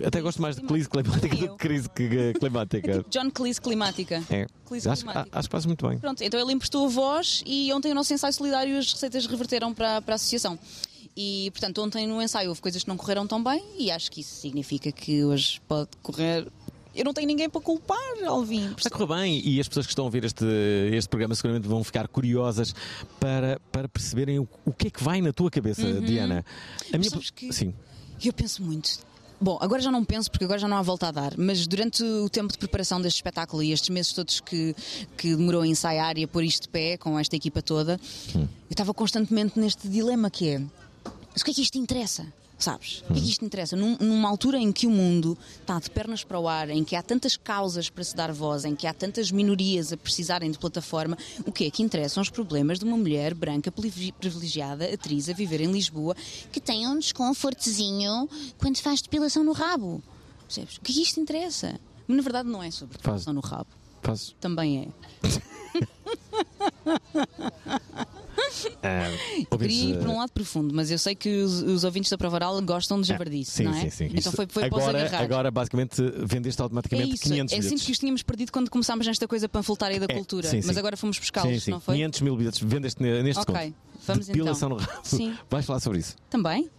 [0.05, 1.89] Até gosto mais de crise climática do que crise
[2.39, 3.05] climática.
[3.11, 4.23] John Cleese Climática.
[4.29, 4.47] É.
[4.89, 5.27] Acho, climática.
[5.37, 5.97] acho que faz muito bem.
[5.99, 9.73] Pronto, então ele emprestou a voz e ontem o nosso ensaio solidário as receitas reverteram
[9.73, 10.57] para, para a associação.
[11.15, 14.21] E, portanto, ontem no ensaio houve coisas que não correram tão bem e acho que
[14.21, 16.47] isso significa que hoje pode correr.
[16.93, 18.73] Eu não tenho ninguém para culpar, Alvin.
[18.77, 20.43] Está a correr bem e as pessoas que estão a ouvir este,
[20.93, 22.73] este programa seguramente vão ficar curiosas
[23.19, 26.43] para, para perceberem o, o que é que vai na tua cabeça, Diana.
[26.93, 27.73] A sabes que- Sim.
[28.23, 28.99] Eu penso muito.
[29.39, 32.03] Bom, agora já não penso porque agora já não há volta a dar, mas durante
[32.03, 34.75] o tempo de preparação deste espetáculo e estes meses todos que,
[35.17, 37.99] que demorou a ensaiar e a pôr isto de pé com esta equipa toda,
[38.35, 42.31] eu estava constantemente neste dilema que é: mas o que é que isto interessa?
[42.61, 43.03] Sabes?
[43.09, 43.75] O que é que isto interessa?
[43.75, 46.95] Num- numa altura em que o mundo está de pernas para o ar, em que
[46.95, 50.59] há tantas causas para se dar voz, em que há tantas minorias a precisarem de
[50.59, 55.27] plataforma, o que é que interessam os problemas de uma mulher branca privi- privilegiada, atriz,
[55.27, 56.15] a viver em Lisboa,
[56.51, 60.03] que tem um desconfortezinho quando faz depilação no rabo?
[60.45, 60.77] Percebes?
[60.77, 61.79] O que é que isto interessa?
[62.07, 63.23] Mas na verdade não é sobre Faz.
[63.23, 63.69] depilação no rabo.
[64.03, 64.35] Faz.
[64.39, 64.87] Também é.
[68.83, 72.17] ah, Queria ir por um lado profundo, mas eu sei que os, os ouvintes da
[72.17, 73.81] Prova Oral gostam de javardice, Sim, não é?
[73.81, 74.09] sim, sim.
[74.13, 75.23] Então foi, foi para os agora, agarrar.
[75.23, 77.69] agora, basicamente, vendeste É automaticamente isso, 500 é bilhetes.
[77.79, 80.77] sinto que os tínhamos perdido quando começámos nesta coisa panfletária da É, cultura, sim, mas
[80.77, 81.71] agora fomos buscá-los, sim.
[81.71, 81.95] não foi?
[81.95, 83.73] 500 mil bilhetes vendeste ne- neste Ok,
[84.07, 84.77] vamos Depilação então.
[84.79, 84.99] no rabo.
[85.03, 85.35] Sim.
[85.49, 86.15] Vais falar sobre isso.
[86.29, 86.69] Também?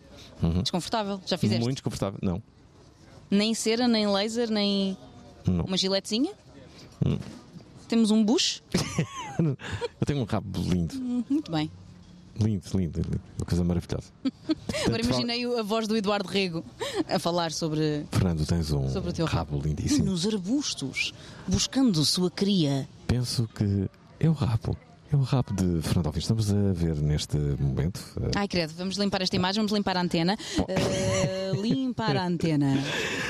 [0.62, 1.62] Desconfortável, já fizeste?
[1.62, 2.18] Muito desconfortável.
[2.22, 2.42] Não.
[3.30, 4.96] Nem cera, nem laser, nem
[5.46, 5.64] Não.
[5.64, 6.32] uma giletezinha?
[7.92, 8.62] Temos um bucho?
[9.38, 10.94] Eu tenho um rabo lindo.
[11.28, 11.70] Muito bem.
[12.40, 13.20] Lindo, lindo, lindo.
[13.38, 14.06] Uma coisa maravilhosa.
[14.86, 16.64] Agora imaginei a voz do Eduardo Rego
[17.06, 20.06] a falar sobre Fernando, tens um Sobre o teu rabo lindíssimo.
[20.06, 21.12] nos arbustos,
[21.46, 22.88] buscando sua cria.
[23.06, 24.74] Penso que é o rabo.
[25.12, 26.22] É o rabo de Fernando Alves.
[26.24, 28.00] Estamos a ver neste momento.
[28.20, 30.36] eh, Ai, credo, vamos limpar esta imagem, vamos limpar a antena.
[30.58, 32.74] Uh, limpar a antena.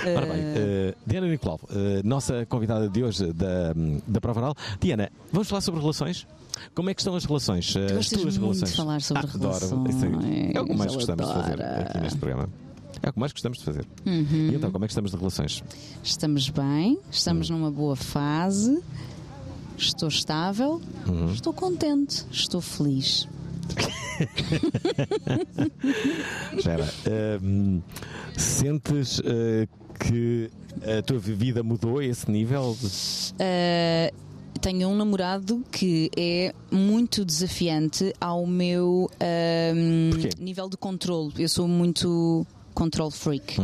[0.04, 1.58] Uh, Ora bem, eh, Diana Nicolau,
[2.04, 3.74] nossa convidada de hoje da,
[4.06, 4.54] da Prova Oral.
[4.80, 6.24] Diana, vamos falar sobre relações?
[6.74, 7.74] Como é que estão as relações?
[7.76, 8.76] as tuas de relações?
[8.76, 9.68] falar sobre Ah, adoro.
[9.68, 9.94] relações.
[9.96, 10.04] Isso
[10.54, 12.48] é, o que mais gostamos de fazer aqui neste programa.
[13.02, 13.84] É o que mais gostamos de fazer.
[14.06, 14.50] Uhum.
[14.52, 15.64] E então, como é que estamos de relações?
[16.04, 17.54] Estamos bem, estamos Hum.
[17.58, 18.80] numa boa fase,
[19.76, 21.32] estou estável, Uhum.
[21.32, 23.28] estou contente, estou feliz.
[26.62, 27.80] Gera, ehm,
[28.36, 29.66] sentes eh,
[29.98, 30.50] que
[30.98, 32.76] a tua vida mudou a esse nível?
[32.82, 34.14] Uh,
[34.60, 39.10] tenho um namorado que é muito desafiante ao meu
[40.12, 40.30] Porquê?
[40.38, 41.32] nível de controle.
[41.38, 43.56] Eu sou muito control freak.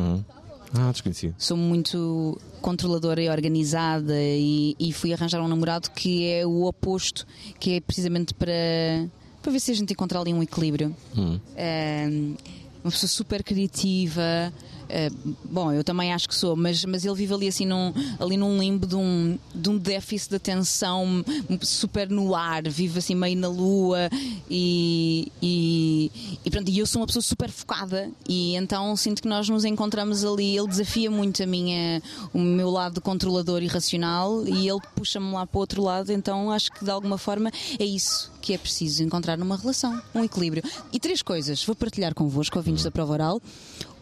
[0.75, 1.35] Ah, desconhecido.
[1.39, 7.27] Sou muito controladora e organizada e, e fui arranjar um namorado que é o oposto,
[7.59, 9.09] que é precisamente para,
[9.43, 10.95] para ver se a gente encontrar ali um equilíbrio.
[11.17, 12.37] Um,
[12.85, 14.53] uma pessoa super criativa.
[14.89, 18.37] Uh, bom, eu também acho que sou, mas, mas ele vive ali assim num, ali
[18.37, 21.25] num limbo de um, de um déficit de atenção
[21.63, 24.11] super no ar, vive assim meio na lua
[24.51, 29.29] e, e, e pronto, e eu sou uma pessoa super focada e então sinto que
[29.29, 34.47] nós nos encontramos ali, ele desafia muito a minha, o meu lado controlador e racional
[34.47, 37.85] e ele puxa-me lá para o outro lado, então acho que de alguma forma é
[37.85, 40.63] isso que é preciso encontrar numa relação, um equilíbrio.
[40.91, 43.43] E três coisas, vou partilhar convosco, ouvintes da prova oral,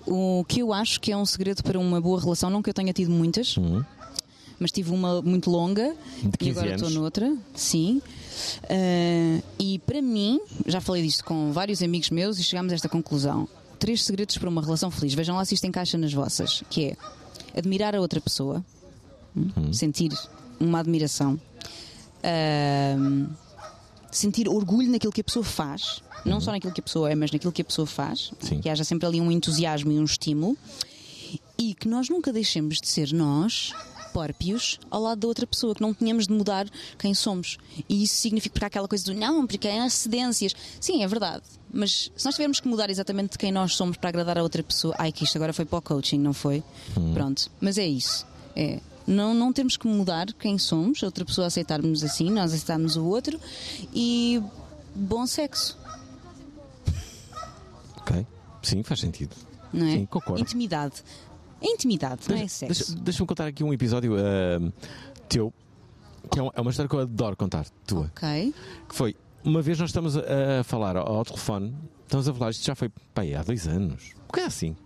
[0.06, 2.74] o que eu acho que é um segredo para uma boa relação, não que eu
[2.74, 3.56] tenha tido muitas,
[4.58, 8.00] mas tive uma muito longa e 15 agora estou noutra, sim.
[8.68, 12.88] Ah, e para mim, já falei disto com vários amigos meus e chegámos a esta
[12.88, 13.48] conclusão.
[13.78, 15.12] Três segredos para uma relação feliz.
[15.12, 16.96] Vejam lá se isto encaixa nas vossas, que é
[17.58, 18.64] admirar a outra pessoa,
[19.36, 20.10] hum, sentir
[20.58, 21.38] uma admiração,
[22.22, 23.26] ah,
[24.10, 27.30] sentir orgulho naquilo que a pessoa faz, não só naquilo que a pessoa é, mas
[27.30, 28.60] naquilo que a pessoa faz, Sim.
[28.60, 30.56] que haja sempre ali um entusiasmo e um estímulo,
[31.58, 33.72] e que nós nunca deixemos de ser nós
[34.12, 36.66] próprios ao lado da outra pessoa, que não tínhamos de mudar
[36.98, 37.58] quem somos.
[37.86, 40.54] E isso significa porque há aquela coisa do não, porque há cedências.
[40.80, 41.42] Sim, é verdade.
[41.70, 44.62] Mas se nós tivermos que mudar exatamente de quem nós somos para agradar a outra
[44.62, 44.94] pessoa.
[44.98, 46.62] Ai, que isto agora foi para o coaching, não foi?
[47.12, 47.50] Pronto.
[47.60, 48.26] Mas é isso.
[48.54, 48.80] É.
[49.06, 53.04] Não, não temos que mudar quem somos, a outra pessoa aceitarmos assim, nós aceitarmos o
[53.04, 53.38] outro
[53.94, 54.42] e
[54.94, 55.78] bom sexo.
[58.66, 59.34] Sim, faz sentido.
[59.72, 59.92] não é?
[59.92, 60.40] Sim, concordo.
[60.40, 61.02] Intimidade.
[61.60, 62.90] É intimidade, não é Deixa- sexo.
[62.92, 64.72] deixa- Deixa-me contar aqui um episódio ah,
[65.28, 65.52] teu,
[66.30, 68.06] que é um- é uma história que eu adoro contar, tua.
[68.14, 68.54] Ok.
[68.88, 72.50] Que foi, uma vez nós estamos a, a falar ao, ao telefone, estamos a falar,
[72.50, 74.12] isto já foi pá, aí há dois anos.
[74.28, 74.76] O que é assim?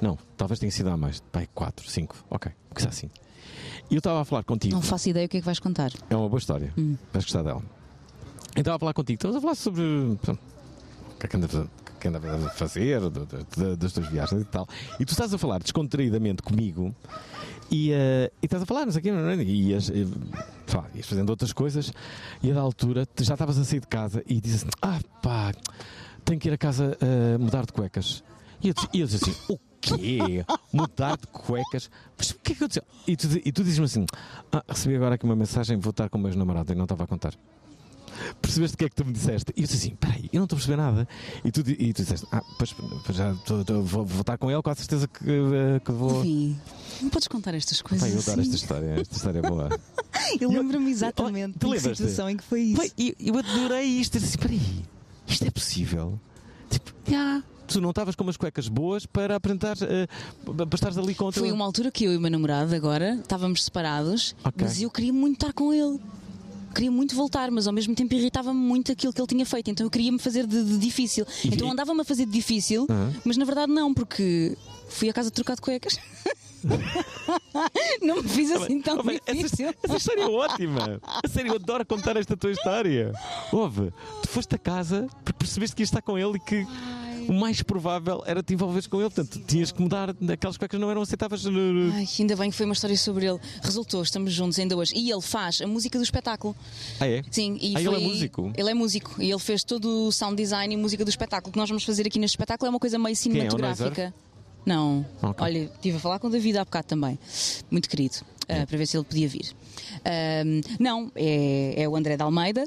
[0.00, 3.10] Não, talvez tenha sido há mais, pá, quatro, cinco, ok, o que é assim?
[3.90, 4.74] E eu estava a falar contigo.
[4.74, 5.90] Não faço ideia o que é que vais contar.
[6.08, 6.72] É uma boa história.
[7.12, 7.62] Vais gostar dela.
[8.54, 9.82] Eu estava a falar contigo, estamos a falar sobre
[10.22, 10.40] pronto,
[11.14, 11.68] o que é que andas a- o
[11.98, 14.66] que andas a fazer, do- do- das tuas viagens e tal.
[14.98, 16.94] E tu estás a falar descontraídamente comigo
[17.70, 20.06] e, eh, e estás a falar, não sei o quê, não e ias, eh,
[20.66, 21.92] sei lá, ias fazendo outras coisas
[22.42, 24.98] e a da altura tu já estavas a sair de casa e dizes assim, ah
[25.22, 25.52] pá,
[26.24, 28.22] tenho que ir a casa eh, mudar de cuecas.
[28.62, 30.44] E eu, e disse assim, o quê?
[30.72, 31.90] Mudar de cuecas?
[32.16, 32.68] Mas o que é que eu?
[33.06, 34.04] E tu, e tu dizes-me assim,
[34.50, 37.04] ah, recebi agora aqui uma mensagem, vou estar com o meu namorado e não estava
[37.04, 37.34] a contar.
[38.40, 39.52] Percebeste o que é que tu me disseste?
[39.56, 41.08] E eu disse assim: peraí, eu não estou a perceber nada.
[41.44, 42.74] E tu, e tu disseste: ah, pois,
[43.10, 46.20] já tô- tô- vou, vou estar com ele, com a certeza que, eh, que vou.
[46.20, 46.58] Enfim,
[47.02, 48.06] não podes contar estas coisas.
[48.08, 48.50] Pai, eu adoro assim.
[48.50, 49.68] esta história, esta história é boa.
[50.40, 52.76] Eu lembro-me exatamente Oh, tu da situação em que foi isso.
[52.76, 54.16] Pai, eu, eu adorei isto.
[54.16, 54.60] Eu disse: peraí,
[55.26, 56.18] isto é possível?
[56.68, 57.42] Tipo, já.
[57.66, 60.06] Tu não estavas com umas cuecas boas para apresentar, eh,
[60.44, 61.30] para estares ali com.
[61.30, 64.54] Foi uma altura que eu e o meu namorado agora estávamos separados, Ok.
[64.66, 66.00] mas eu queria muito estar com ele.
[66.74, 69.84] Queria muito voltar, mas ao mesmo tempo irritava-me muito aquilo que ele tinha feito, então
[69.86, 71.26] eu queria-me fazer de, de difícil.
[71.44, 72.86] E- Então andava-me a fazer de difícil,
[73.24, 74.56] mas na verdade não, porque
[74.88, 75.98] fui a casa trocar de cuecas.
[78.02, 79.68] não me fiz assim tão bem, difícil.
[79.68, 81.00] essa, essa história é ótima.
[81.04, 83.12] A sério, eu adoro contar esta tua história.
[83.52, 83.92] Ouve,
[84.22, 86.66] tu foste a casa porque percebeste que ias estar com ele e que
[87.28, 89.10] o mais provável era te envolveres com ele.
[89.10, 90.10] Portanto, tinhas que mudar.
[90.30, 91.44] Aquelas cuecas não eram aceitáveis.
[91.46, 93.38] Ai, ainda bem que foi uma história sobre ele.
[93.62, 94.92] Resultou, estamos juntos ainda hoje.
[94.96, 96.56] E ele faz a música do espetáculo.
[97.00, 97.22] Ah, é?
[97.30, 98.02] Sim, e Ah, ele foi...
[98.02, 98.52] é músico?
[98.56, 101.50] Ele é músico e ele fez todo o sound design e música do espetáculo.
[101.50, 103.14] O que nós vamos fazer aqui neste espetáculo é uma coisa meio é?
[103.14, 104.14] Cinematográfica.
[104.66, 105.06] Não.
[105.22, 105.44] Ok.
[105.44, 107.18] Olha, estive a falar com o David há bocado também.
[107.70, 108.16] Muito querido.
[108.48, 109.52] ah, para ver se ele podia vir.
[110.04, 112.64] Ahm, não, é, é o André de Almeida.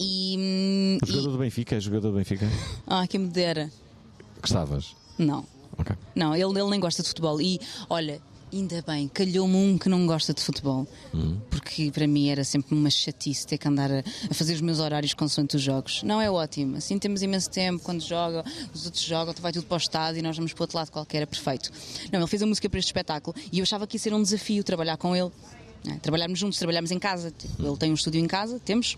[0.00, 0.36] E.
[0.38, 2.44] hum, O jogador do Benfica, é jogador do Benfica.
[2.46, 2.48] e
[2.86, 3.70] ah, quem me dera.
[4.40, 4.94] Gostavas?
[5.16, 5.44] Não.
[5.76, 5.94] Ok.
[6.14, 7.40] Não, ele, ele nem gosta de futebol.
[7.40, 8.20] E olha,
[8.52, 10.86] ainda bem, calhou-me um que não gosta de futebol.
[11.50, 14.78] Porque para mim era sempre uma chatice ter que andar a, a fazer os meus
[14.80, 16.02] horários consoante os jogos.
[16.02, 16.76] Não é ótimo.
[16.76, 20.22] Assim temos imenso tempo quando joga, os outros jogam, vai tudo para o estádio e
[20.22, 21.22] nós vamos para o outro lado qualquer.
[21.22, 21.70] É perfeito.
[22.12, 24.22] Não, ele fez a música para este espetáculo e eu achava que ia ser um
[24.22, 25.30] desafio trabalhar com ele.
[25.86, 25.94] é?
[25.96, 27.32] Trabalharmos juntos, trabalharmos em casa.
[27.58, 28.96] Ele tem um estúdio em casa, temos.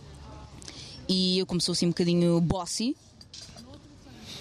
[1.09, 2.97] E eu começou assim um bocadinho bossy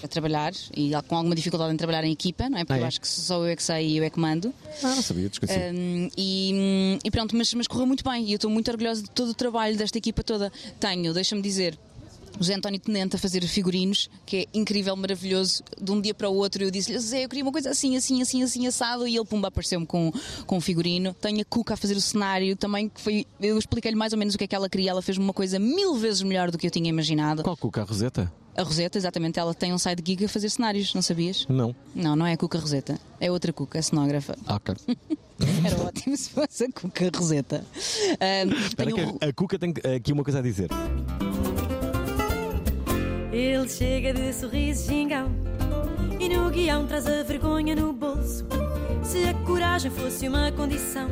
[0.02, 2.64] a trabalhar e com alguma dificuldade em trabalhar em equipa, não é?
[2.64, 2.88] Porque Ah, eu é?
[2.88, 4.52] acho que só eu é que sei e eu é que mando.
[4.82, 5.58] Ah, não sabia, desconheci.
[5.74, 9.10] Hum, e, e pronto, mas, mas correu muito bem e eu estou muito orgulhosa de
[9.10, 10.52] todo o trabalho desta equipa toda.
[10.78, 11.78] Tenho, deixa-me dizer.
[12.38, 15.62] O Zé António Tenente a fazer figurinos, que é incrível, maravilhoso.
[15.78, 18.22] De um dia para o outro eu disse-lhe, Zé, eu queria uma coisa assim, assim,
[18.22, 19.06] assim, assim, assado.
[19.06, 20.10] E ele, pumba, apareceu-me com,
[20.46, 21.12] com um figurino.
[21.20, 23.26] Tenho a Cuca a fazer o cenário também, que foi.
[23.40, 24.90] Eu expliquei-lhe mais ou menos o que é que ela queria.
[24.92, 27.42] Ela fez-me uma coisa mil vezes melhor do que eu tinha imaginado.
[27.42, 27.82] Qual Cuca?
[27.82, 28.32] A Roseta?
[28.60, 31.46] A Roseta, exatamente, ela tem um site gig a fazer cenários, não sabias?
[31.48, 31.74] Não.
[31.94, 34.36] Não, não é a Cuca Roseta, é outra Cuca, a cenógrafa.
[34.46, 34.74] Ah, ok.
[35.64, 37.64] Era ótimo se fosse a Cuca Roseta.
[38.76, 40.68] Tenho que a Cuca tem aqui uma coisa a dizer.
[43.32, 45.30] Ele chega de sorriso gingão
[46.20, 48.44] e no guião traz a vergonha no bolso.
[49.02, 51.08] Se a coragem fosse uma condição,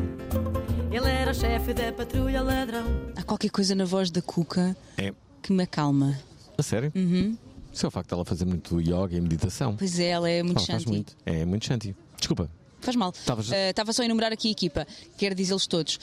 [0.93, 2.85] ele era o chefe da patrulha ladrão.
[3.17, 5.15] Há qualquer coisa na voz da Cuca É.
[5.41, 6.15] que me acalma.
[6.59, 6.91] A sério?
[6.95, 7.39] Uhum.
[7.73, 9.77] Isso é o facto dela fazer muito yoga e meditação.
[9.77, 11.17] Pois é, ela é muito Ela muito.
[11.25, 11.95] É muito shanty.
[12.19, 12.51] Desculpa.
[12.81, 13.13] Faz mal.
[13.53, 15.99] Ah, Estava só a enumerar aqui a equipa, quero dizê-los todos.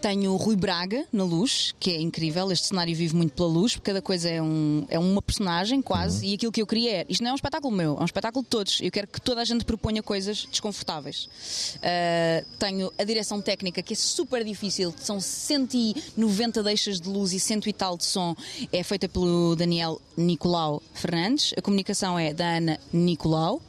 [0.00, 2.50] Tenho o Rui Braga na luz, que é incrível.
[2.50, 6.24] Este cenário vive muito pela luz, porque cada coisa é, um, é uma personagem quase.
[6.24, 6.32] Uhum.
[6.32, 8.42] E aquilo que eu queria é: isto não é um espetáculo meu, é um espetáculo
[8.42, 8.80] de todos.
[8.80, 11.28] Eu quero que toda a gente proponha coisas desconfortáveis.
[11.82, 17.40] Ah, tenho a direção técnica, que é super difícil, são 190 deixas de luz e
[17.40, 18.34] 100 e tal de som.
[18.72, 21.52] É feita pelo Daniel Nicolau Fernandes.
[21.56, 23.60] A comunicação é da Ana Nicolau.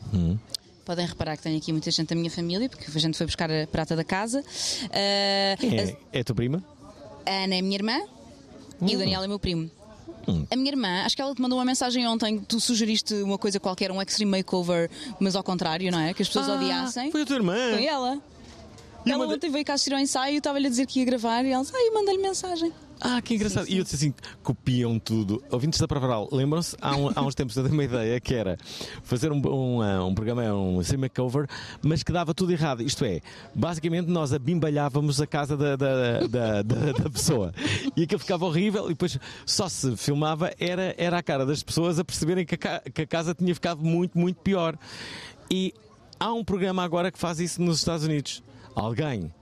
[0.92, 3.50] Podem reparar que tenho aqui muita gente da minha família, porque a gente foi buscar
[3.50, 4.44] a prata da casa.
[4.92, 6.62] Ah, É, é a tua prima?
[7.26, 7.98] a Ana é minha irmã
[8.82, 9.72] e o Daniel é meu primo.
[10.52, 12.39] A minha irmã, acho que ela te mandou uma mensagem ontem.
[12.39, 16.14] Tu sugeriste uma coisa qualquer, um extreme makeover, mas ao contrário, não é?
[16.14, 17.10] Que as pessoas Ah, odiassem.
[17.10, 17.56] Foi a tua irmã.
[17.72, 18.20] Foi ela.
[19.06, 21.00] E Ela uma de- ontem veio cá assistir ao ensaio e estava-lhe a dizer que
[21.00, 22.74] ia gravar e ela disse, ai, eu mandei-lhe mensagem.
[23.04, 23.68] Ah, que engraçado.
[23.68, 25.43] E eu disse assim: copiam tudo.
[25.49, 26.78] Ouvintes da Pravaral, lembram-se?
[26.80, 28.58] Há, um- há uns tempos eu dei uma ideia que era
[29.04, 31.47] fazer um, um, ah, um programa, um sim makeover,
[31.82, 32.84] mas que dava tudo errado.
[32.84, 33.22] Isto é,
[33.56, 37.52] basicamente nós abimbalhávamos a casa da, da, da, da- da pessoa
[37.97, 41.97] e aquilo ficava horrível e depois só se filmava era, era a cara das pessoas
[41.97, 44.78] a perceberem que a, que a casa tinha ficado muito, muito pior.
[45.49, 45.74] E
[46.20, 48.43] há um programa agora que faz isso nos Estados Unidos.
[48.76, 49.34] Alguém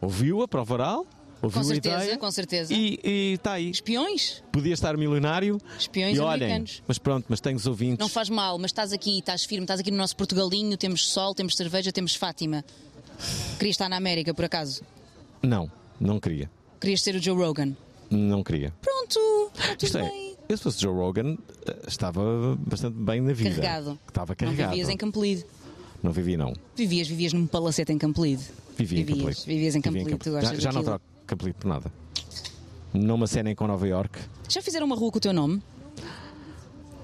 [0.00, 1.06] ouviu a prova oral?
[1.44, 2.72] Ouviu Com a certeza, ideia, com certeza.
[2.74, 3.70] E está aí.
[3.70, 4.42] Espiões?
[4.50, 5.60] Podia estar milionário.
[5.78, 6.82] Espiões e olhem, americanos.
[6.86, 7.98] Mas pronto, mas tenho os ouvintes.
[7.98, 11.34] Não faz mal, mas estás aqui, estás firme, estás aqui no nosso Portugalinho, temos sol,
[11.34, 12.64] temos cerveja, temos Fátima.
[13.58, 14.82] Querias estar na América, por acaso?
[15.42, 15.70] Não,
[16.00, 16.50] não queria.
[16.80, 17.76] Querias ser o Joe Rogan?
[18.10, 18.72] Não queria.
[18.80, 20.36] Pronto, Isto é, bem.
[20.48, 21.36] eu se fosse Joe Rogan,
[21.66, 23.50] eh, estava bastante bem na vida.
[23.50, 23.98] Carregado.
[24.08, 24.70] Estava Não carregado.
[24.70, 25.44] vivias em Campolide.
[26.02, 26.52] Não vivi, não.
[26.76, 28.42] Vivias, vivias num palacete em Campolide.
[28.76, 29.42] Vivi em Vivias, Campolide.
[29.46, 30.40] vivias em Campolide, tu Campolide.
[30.42, 31.04] gostas Já, já não troco
[31.34, 31.92] Campolide por nada.
[32.92, 34.18] Não me acenem com Nova York.
[34.48, 35.60] Já fizeram uma rua com o teu nome?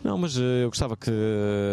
[0.03, 1.11] Não, mas eh, eu gostava que,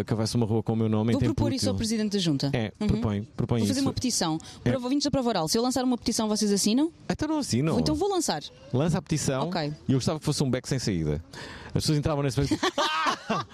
[0.06, 1.72] que houvesse uma rua com o meu nome Vou propor isso útil.
[1.72, 2.50] ao Presidente da Junta.
[2.52, 2.88] É, Uhum.
[2.88, 3.88] propõe, propõe Vou fazer isso.
[3.88, 4.38] uma petição.
[4.66, 4.70] É.
[4.72, 6.92] Para ouvintes da prova oral, se eu lançar uma petição, vocês assinam?
[7.10, 7.80] Então não não.
[7.80, 8.42] Então vou lançar.
[8.74, 9.72] Lança a petição Ok.
[9.88, 11.24] e eu gostava que fosse um beco sem saída.
[11.78, 12.56] As pessoas entravam nesse beco.
[13.30, 13.46] ah,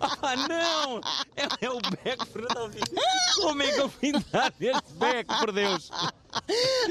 [0.00, 1.00] ah, ah, não!
[1.36, 2.80] É, é o beco, Fernando Alvim.
[3.40, 5.90] Como é que eu vim dar neste beco, por Deus?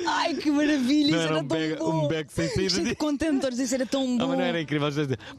[0.08, 1.12] Ai, que maravilha!
[1.12, 2.06] Não, isso era um tão beco- bom.
[2.06, 2.70] um beco sem saída.
[2.70, 4.24] Cheio de contentores, isso era tão bom.
[4.24, 4.88] Ah, mas não era incrível.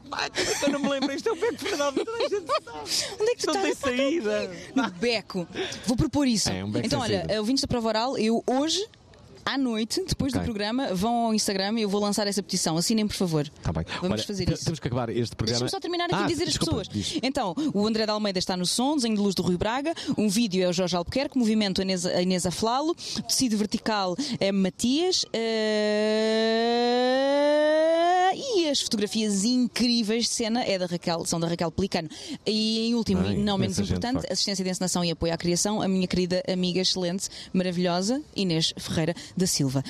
[0.09, 1.11] "Pá, como é que eu não me lembro?
[1.13, 2.01] Isto é o beco sabe.
[2.01, 3.79] Onde é que tu Não tem estás?
[3.79, 4.51] Pá, saída.
[4.75, 5.47] No beco.
[5.85, 6.49] Vou propor isso.
[6.49, 7.39] É, um beco então, sem olha, saída.
[7.39, 8.85] ouvintes da prova oral, eu hoje.
[9.45, 10.45] À noite, depois do Ok.
[10.45, 12.77] programa, vão ao Instagram e eu vou lançar essa petição.
[12.77, 13.47] Assinem, por favor.
[13.61, 13.83] Tá bem.
[14.01, 14.63] Vamos Olha, fazer isso.
[14.65, 15.59] Temos que acabar este programa.
[15.59, 17.05] Deixa-me só terminar aqui Ah, e dizer desculpa, as diz.
[17.07, 17.21] pessoas.
[17.23, 20.29] Então, o André de Almeida está no som, desenho de luz do Rui Braga, um
[20.29, 22.95] vídeo é o Jorge Albuquerque, movimento a Inês, a Inês Aflalo,
[23.27, 25.25] tecido vertical é Matias.
[25.33, 25.39] eh,
[28.35, 32.09] E as fotografias incríveis de cena é da Raquel, são da Raquel Pelicano.
[32.45, 34.31] E em último, e não menos gente, importante, facto.
[34.31, 39.15] assistência de encenação e apoio à criação, a minha querida amiga excelente, maravilhosa, Inês Ferreira
[39.35, 39.83] da Silva.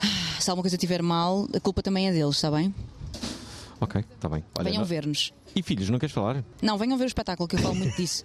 [0.00, 2.74] Ah, Se alguma coisa estiver mal, a culpa também é deles, está bem?
[3.80, 4.44] Ok, está bem.
[4.58, 5.32] Olha, Venham ver-nos.
[5.58, 6.44] E filhos, não queres falar?
[6.62, 8.22] Não, venham ver o espetáculo, que eu falo muito disso.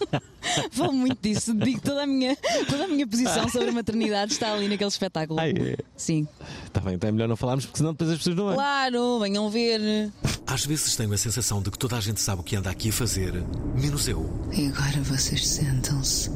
[0.72, 1.52] falo muito disso.
[1.54, 2.34] Digo toda a minha,
[2.66, 5.38] toda a minha posição sobre a maternidade está ali naquele espetáculo.
[5.38, 5.76] Ai, é.
[5.94, 6.26] Sim.
[6.64, 8.54] Está bem, então é melhor não falarmos, porque senão depois as pessoas não vão.
[8.54, 10.10] Claro, venham ver.
[10.46, 12.88] Às vezes tenho a sensação de que toda a gente sabe o que anda aqui
[12.88, 13.34] a fazer,
[13.74, 14.26] menos eu.
[14.50, 16.30] E agora vocês sentam-se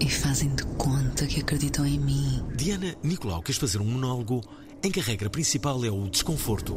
[0.00, 2.44] e fazem de conta que acreditam em mim.
[2.54, 4.42] Diana Nicolau quis fazer um monólogo
[4.84, 6.76] em que a regra principal é o desconforto.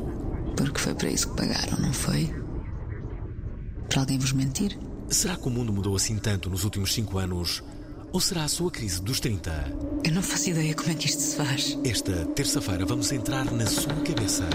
[0.55, 2.33] Porque foi para isso que pagaram, não foi?
[3.89, 4.77] Para alguém vos mentir?
[5.09, 7.63] Será que o mundo mudou assim tanto nos últimos cinco anos?
[8.11, 9.73] Ou será a sua crise dos 30?
[10.03, 11.77] Eu não faço ideia como é que isto se faz.
[11.83, 14.47] Esta terça-feira vamos entrar na sua cabeça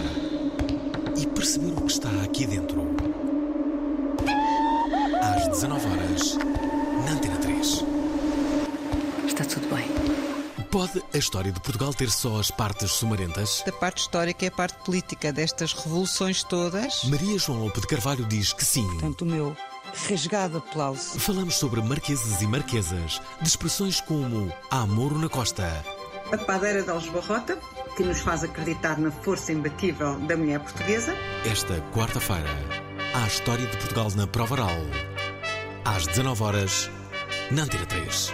[1.16, 2.83] e perceber o que está aqui dentro.
[5.20, 6.37] Às 19 horas,
[7.05, 7.85] na Antena 3.
[9.26, 10.22] Está tudo bem.
[10.73, 13.62] Pode a história de Portugal ter só as partes sumarentas?
[13.66, 17.05] Da parte histórica e a parte política destas revoluções todas.
[17.05, 18.87] Maria João Lope de Carvalho diz que sim.
[18.93, 19.55] Portanto, o meu
[20.09, 21.20] rasgado aplauso.
[21.20, 25.85] Falamos sobre marqueses e marquesas, de expressões como amor na costa,
[26.33, 27.59] A padeira de Algebarrota,
[27.95, 31.14] que nos faz acreditar na força imbatível da mulher portuguesa.
[31.45, 32.49] Esta quarta-feira,
[33.14, 34.79] há a história de Portugal na prova oral.
[35.85, 36.91] Às 19 horas,
[37.51, 38.33] na Antena 3.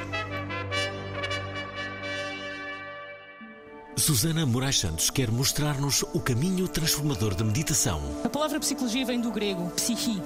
[4.08, 8.00] Susana Moraes Santos quer mostrar-nos o caminho transformador da meditação.
[8.24, 10.22] A palavra psicologia vem do grego psihi,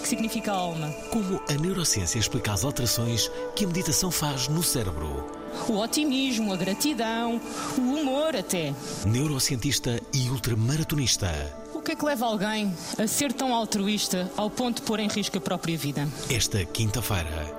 [0.00, 0.90] que significa alma.
[1.10, 5.30] Como a neurociência explica as alterações que a meditação faz no cérebro.
[5.68, 7.38] O otimismo, a gratidão,
[7.76, 8.74] o humor até.
[9.04, 11.30] Neurocientista e ultramaratonista.
[11.74, 15.08] O que é que leva alguém a ser tão altruísta ao ponto de pôr em
[15.08, 16.08] risco a própria vida?
[16.30, 17.54] Esta quinta-feira,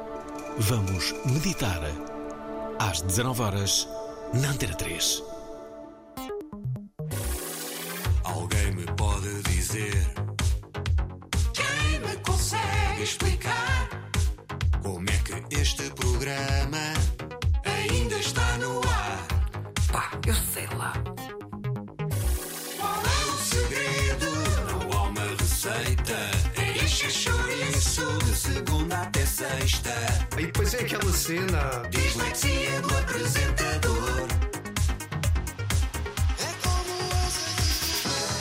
[0.57, 1.83] vamos meditar.
[2.79, 3.87] Às 19 horas,
[4.33, 5.36] na Antena 3.
[15.51, 16.93] Este programa.
[17.65, 19.27] Ainda está no ar.
[19.91, 20.93] Pá, eu sei lá.
[22.77, 24.25] Qual é o segredo?
[24.71, 26.17] Não há uma receita.
[26.55, 29.93] É encher chouriço de segunda até sexta.
[30.37, 31.83] E depois é aquela cena.
[31.89, 34.27] Dislexia do apresentador.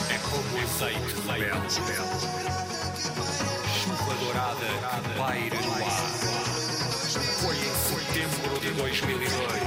[0.09, 1.07] É como azeite.
[1.17, 1.69] De belo,
[3.79, 4.65] Chuva dourada
[5.03, 6.26] que paira no ar.
[8.77, 9.66] 2002